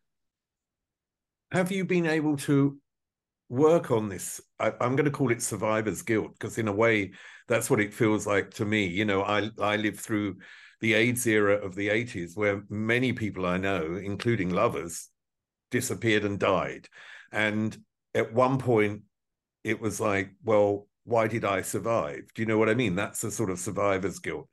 [1.52, 2.78] Have you been able to
[3.50, 4.40] work on this?
[4.60, 7.14] I, am going to call it survivor's guilt because in a way
[7.48, 8.86] that's what it feels like to me.
[8.86, 10.38] You know i i lived through
[10.82, 15.10] the aids era of the 80s where many people i know including lovers
[15.72, 16.88] disappeared and died.
[17.32, 17.76] And
[18.14, 19.02] at one point
[19.64, 22.22] it was like well why did i survive?
[22.36, 22.96] Do you know what i mean?
[22.96, 24.48] That's a sort of survivor's guilt.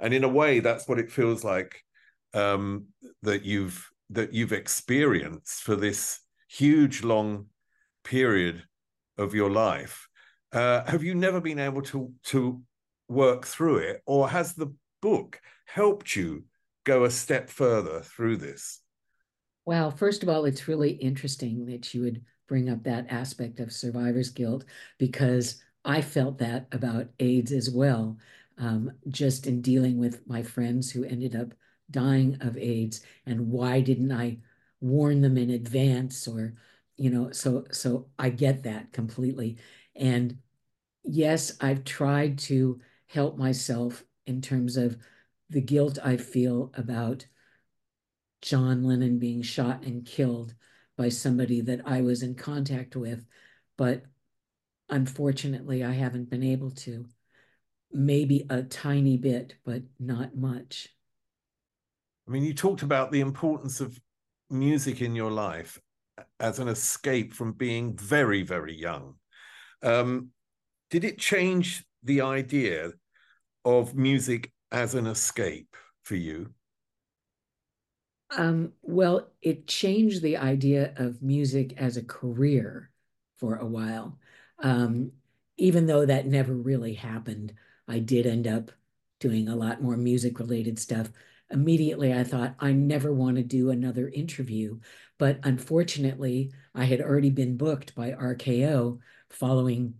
[0.00, 1.80] And in a way that's what it feels like
[2.34, 2.86] um,
[3.22, 6.20] that you've that you've experienced for this
[6.50, 7.46] huge long
[8.02, 8.64] period
[9.16, 10.08] of your life.
[10.52, 12.60] Uh, have you never been able to to
[13.08, 16.44] work through it, or has the book helped you
[16.84, 18.80] go a step further through this?
[19.64, 23.72] Well, first of all, it's really interesting that you would bring up that aspect of
[23.72, 24.64] survivor's guilt
[24.98, 28.18] because I felt that about AIDS as well.
[28.58, 31.54] Um, just in dealing with my friends who ended up
[31.90, 34.38] dying of AIDS, and why didn't I
[34.80, 36.54] warn them in advance or
[36.96, 39.58] you know so so i get that completely.
[39.96, 40.38] And
[41.04, 44.96] yes i've tried to help myself in terms of
[45.48, 47.26] the guilt i feel about
[48.42, 50.54] john lennon being shot and killed
[50.96, 53.24] by somebody that i was in contact with
[53.78, 54.02] but
[54.90, 57.06] unfortunately i haven't been able to.
[57.92, 60.88] Maybe a tiny bit but not much.
[62.28, 64.00] I mean you talked about the importance of
[64.50, 65.80] music in your life
[66.38, 69.14] as an escape from being very, very young.
[69.82, 70.30] Um,
[70.90, 72.92] did it change the idea
[73.64, 76.52] of music as an escape for you?
[78.36, 82.90] Um, well, it changed the idea of music as a career
[83.38, 84.18] for a while.
[84.60, 85.12] Um,
[85.56, 87.54] even though that never really happened,
[87.88, 88.70] I did end up
[89.18, 91.10] doing a lot more music related stuff.
[91.50, 94.78] Immediately, I thought, I never want to do another interview.
[95.18, 99.94] But unfortunately, I had already been booked by RKO following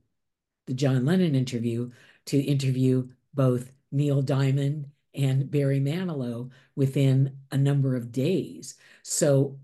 [0.66, 1.90] the John Lennon interview
[2.26, 8.76] to interview both Neil Diamond and Barry Manilow within a number of days.
[9.02, 9.58] So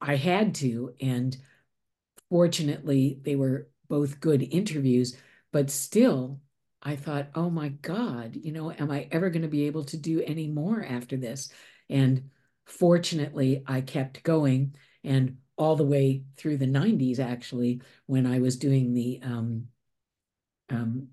[0.00, 1.36] I had to, and
[2.30, 5.16] fortunately, they were both good interviews,
[5.52, 6.40] but still,
[6.82, 9.96] I thought, oh my God, you know, am I ever going to be able to
[9.96, 11.50] do any more after this?
[11.88, 12.30] And
[12.64, 14.74] fortunately, I kept going.
[15.04, 19.66] And all the way through the 90s, actually, when I was doing the um,
[20.70, 21.08] um,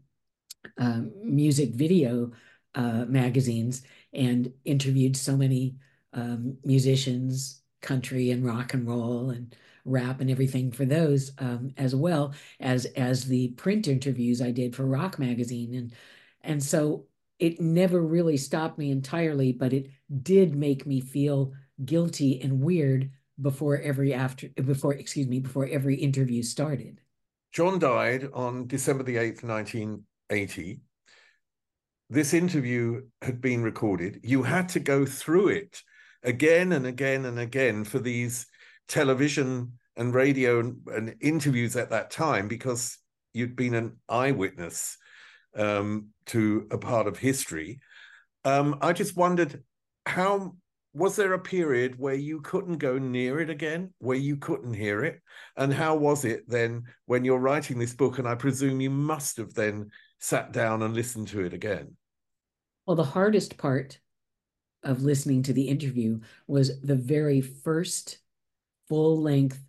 [0.78, 2.32] uh, music video
[2.76, 5.76] uh, magazines and interviewed so many
[6.14, 9.56] um, musicians, country and rock and roll and
[9.88, 14.76] rap and everything for those, um, as well as as the print interviews I did
[14.76, 15.94] for Rock Magazine, and
[16.42, 17.06] and so
[17.40, 19.90] it never really stopped me entirely, but it
[20.24, 21.54] did make me feel
[21.86, 23.12] guilty and weird
[23.42, 27.02] before every after before excuse me before every interview started.
[27.52, 30.82] John died on December the 8th, 1980
[32.10, 34.22] this interview had been recorded.
[34.24, 35.84] You had to go through it
[36.24, 38.48] again and again and again for these
[38.88, 42.98] television and radio and, and interviews at that time because
[43.34, 44.98] you'd been an eyewitness
[45.56, 47.80] um, to a part of history.
[48.46, 49.64] Um, I just wondered
[50.06, 50.56] how
[50.94, 55.04] was there a period where you couldn't go near it again, where you couldn't hear
[55.04, 55.22] it?
[55.56, 58.18] And how was it then when you're writing this book?
[58.18, 61.96] And I presume you must have then sat down and listened to it again?
[62.86, 64.00] Well, the hardest part
[64.84, 68.20] of listening to the interview was the very first
[68.88, 69.60] full length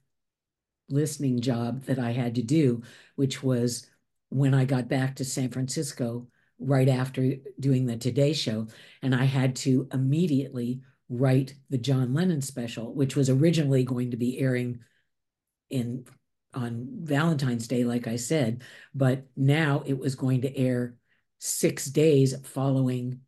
[0.89, 2.83] listening job that I had to do,
[3.17, 3.87] which was
[4.31, 8.67] when I got back to San Francisco right after doing the Today Show.
[9.03, 14.17] And I had to immediately write the John Lennon special, which was originally going to
[14.17, 14.81] be airing
[15.71, 16.05] in
[16.55, 18.63] on Valentine's Day, like I said,
[18.95, 20.97] but now it was going to air
[21.39, 23.21] six days following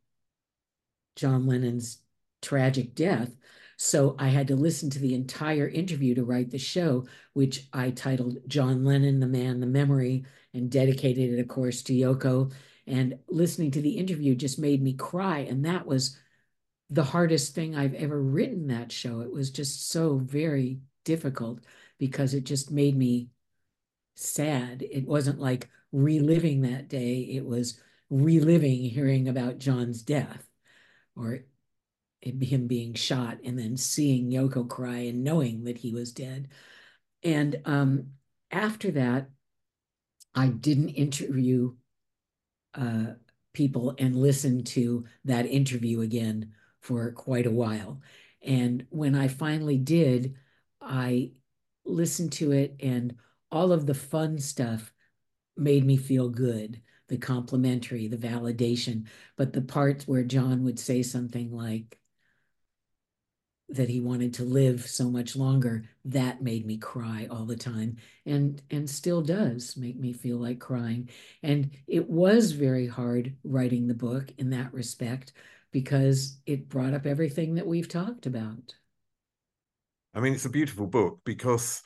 [1.16, 1.98] John Lennon's
[2.42, 3.30] tragic death.
[3.82, 7.88] So I had to listen to the entire interview to write the show, which I
[7.92, 12.52] titled John Lennon, the Man, the Memory, and dedicated it, of course, to Yoko.
[12.86, 15.38] And listening to the interview just made me cry.
[15.38, 16.18] And that was
[16.90, 19.22] the hardest thing I've ever written that show.
[19.22, 21.60] It was just so very difficult
[21.96, 23.30] because it just made me
[24.14, 24.82] sad.
[24.82, 30.46] It wasn't like reliving that day, it was reliving hearing about John's death
[31.16, 31.44] or
[32.22, 36.48] him being shot and then seeing Yoko cry and knowing that he was dead.
[37.22, 38.08] And um,
[38.50, 39.30] after that,
[40.34, 41.74] I didn't interview
[42.74, 43.14] uh,
[43.52, 48.00] people and listen to that interview again for quite a while.
[48.42, 50.36] And when I finally did,
[50.80, 51.32] I
[51.84, 53.16] listened to it, and
[53.50, 54.92] all of the fun stuff
[55.56, 59.04] made me feel good the complimentary, the validation,
[59.36, 61.99] but the parts where John would say something like
[63.70, 67.96] that he wanted to live so much longer, that made me cry all the time
[68.26, 71.08] and and still does make me feel like crying.
[71.42, 75.32] And it was very hard writing the book in that respect
[75.72, 78.74] because it brought up everything that we've talked about.
[80.14, 81.82] I mean, it's a beautiful book because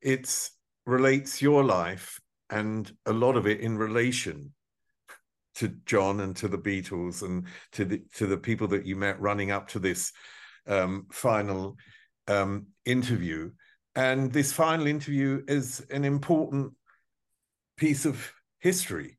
[0.00, 0.50] it
[0.86, 2.20] relates your life
[2.50, 4.52] and a lot of it in relation
[5.56, 9.20] to John and to the Beatles and to the to the people that you met
[9.20, 10.12] running up to this
[10.66, 11.76] um, final
[12.28, 13.50] um, interview.
[13.94, 16.72] And this final interview is an important
[17.76, 19.18] piece of history,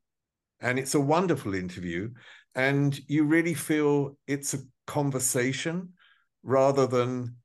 [0.59, 2.09] and it's a wonderful interview.
[2.55, 5.89] And you really feel it's a conversation
[6.43, 7.35] rather than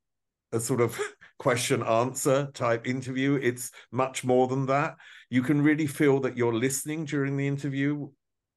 [0.52, 0.98] a sort of
[1.38, 3.38] question answer type interview.
[3.40, 4.96] It's much more than that.
[5.30, 8.08] You can really feel that you're listening during the interview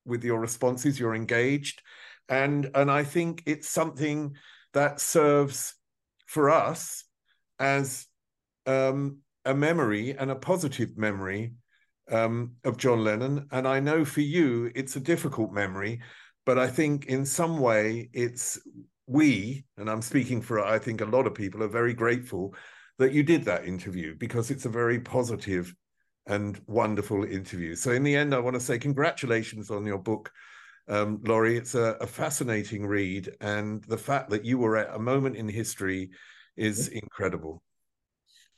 [0.06, 1.82] with your responses you're engaged
[2.30, 4.36] and and i think it's something
[4.74, 5.76] that serves
[6.26, 7.04] for us
[7.60, 8.08] as
[8.66, 11.54] um, a memory and a positive memory
[12.12, 16.02] um, of john lennon and i know for you it's a difficult memory
[16.46, 18.60] but i think in some way it's
[19.08, 22.54] we and i'm speaking for i think a lot of people are very grateful
[23.00, 25.74] that you did that interview because it's a very positive
[26.28, 27.76] and wonderful interview.
[27.76, 30.32] So, in the end, I want to say congratulations on your book,
[30.88, 35.00] Um, Laurie, it's a, a, fascinating read, and the fact that you were at a
[35.00, 36.10] moment in history
[36.58, 37.64] is incredible.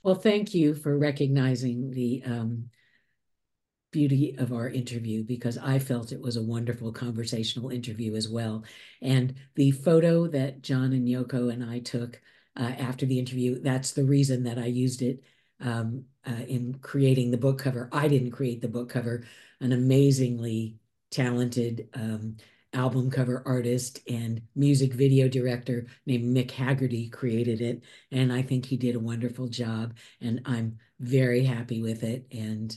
[0.02, 2.70] Well, thank you for recognizing the um,
[3.92, 8.66] beauty of our interview because I felt it was a wonderful conversational interview as well.
[9.02, 12.20] And the photo that John and Yoko and I took
[12.60, 15.24] uh, after the interview, that's the reason that I used it
[15.62, 17.88] um, uh, in creating the book cover.
[17.92, 19.26] I didn't create the book cover,
[19.62, 20.76] an amazingly
[21.16, 22.36] talented um,
[22.74, 27.84] album cover artist and music video director named Mick Haggerty created it.
[28.12, 29.96] And I think he did a wonderful job.
[30.20, 32.28] And I'm very happy with it.
[32.34, 32.76] And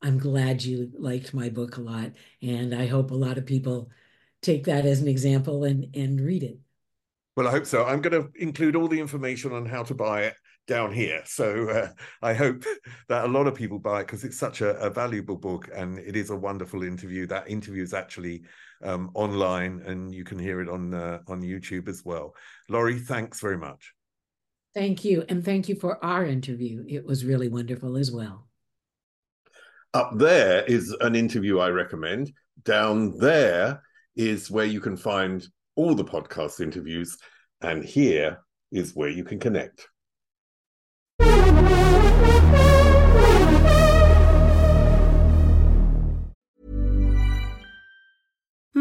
[0.00, 2.12] I'm glad you liked my book a lot.
[2.40, 3.90] And I hope a lot of people
[4.40, 6.58] take that as an example and, and read it.
[7.36, 7.84] Well, I hope so.
[7.84, 10.34] I'm going to include all the information on how to buy it
[10.66, 11.22] down here.
[11.24, 11.88] So uh,
[12.22, 12.64] I hope
[13.08, 15.98] that a lot of people buy it because it's such a, a, valuable book and
[15.98, 17.26] it is a wonderful interview.
[17.26, 18.42] That interview is actually
[18.82, 22.34] um, online and you can hear it on uh, on YouTube as well.
[22.68, 23.92] Laurie, thanks very much.
[24.74, 26.84] Thank you, and thank you for our interview.
[26.86, 28.46] It was really wonderful as well.
[29.94, 32.30] Up there is an interview I recommend.
[32.64, 33.80] Down there
[34.16, 37.16] is where you can find all the podcast interviews,
[37.62, 38.38] and here
[38.70, 39.88] is where you can connect.
[41.18, 42.65] Thank you.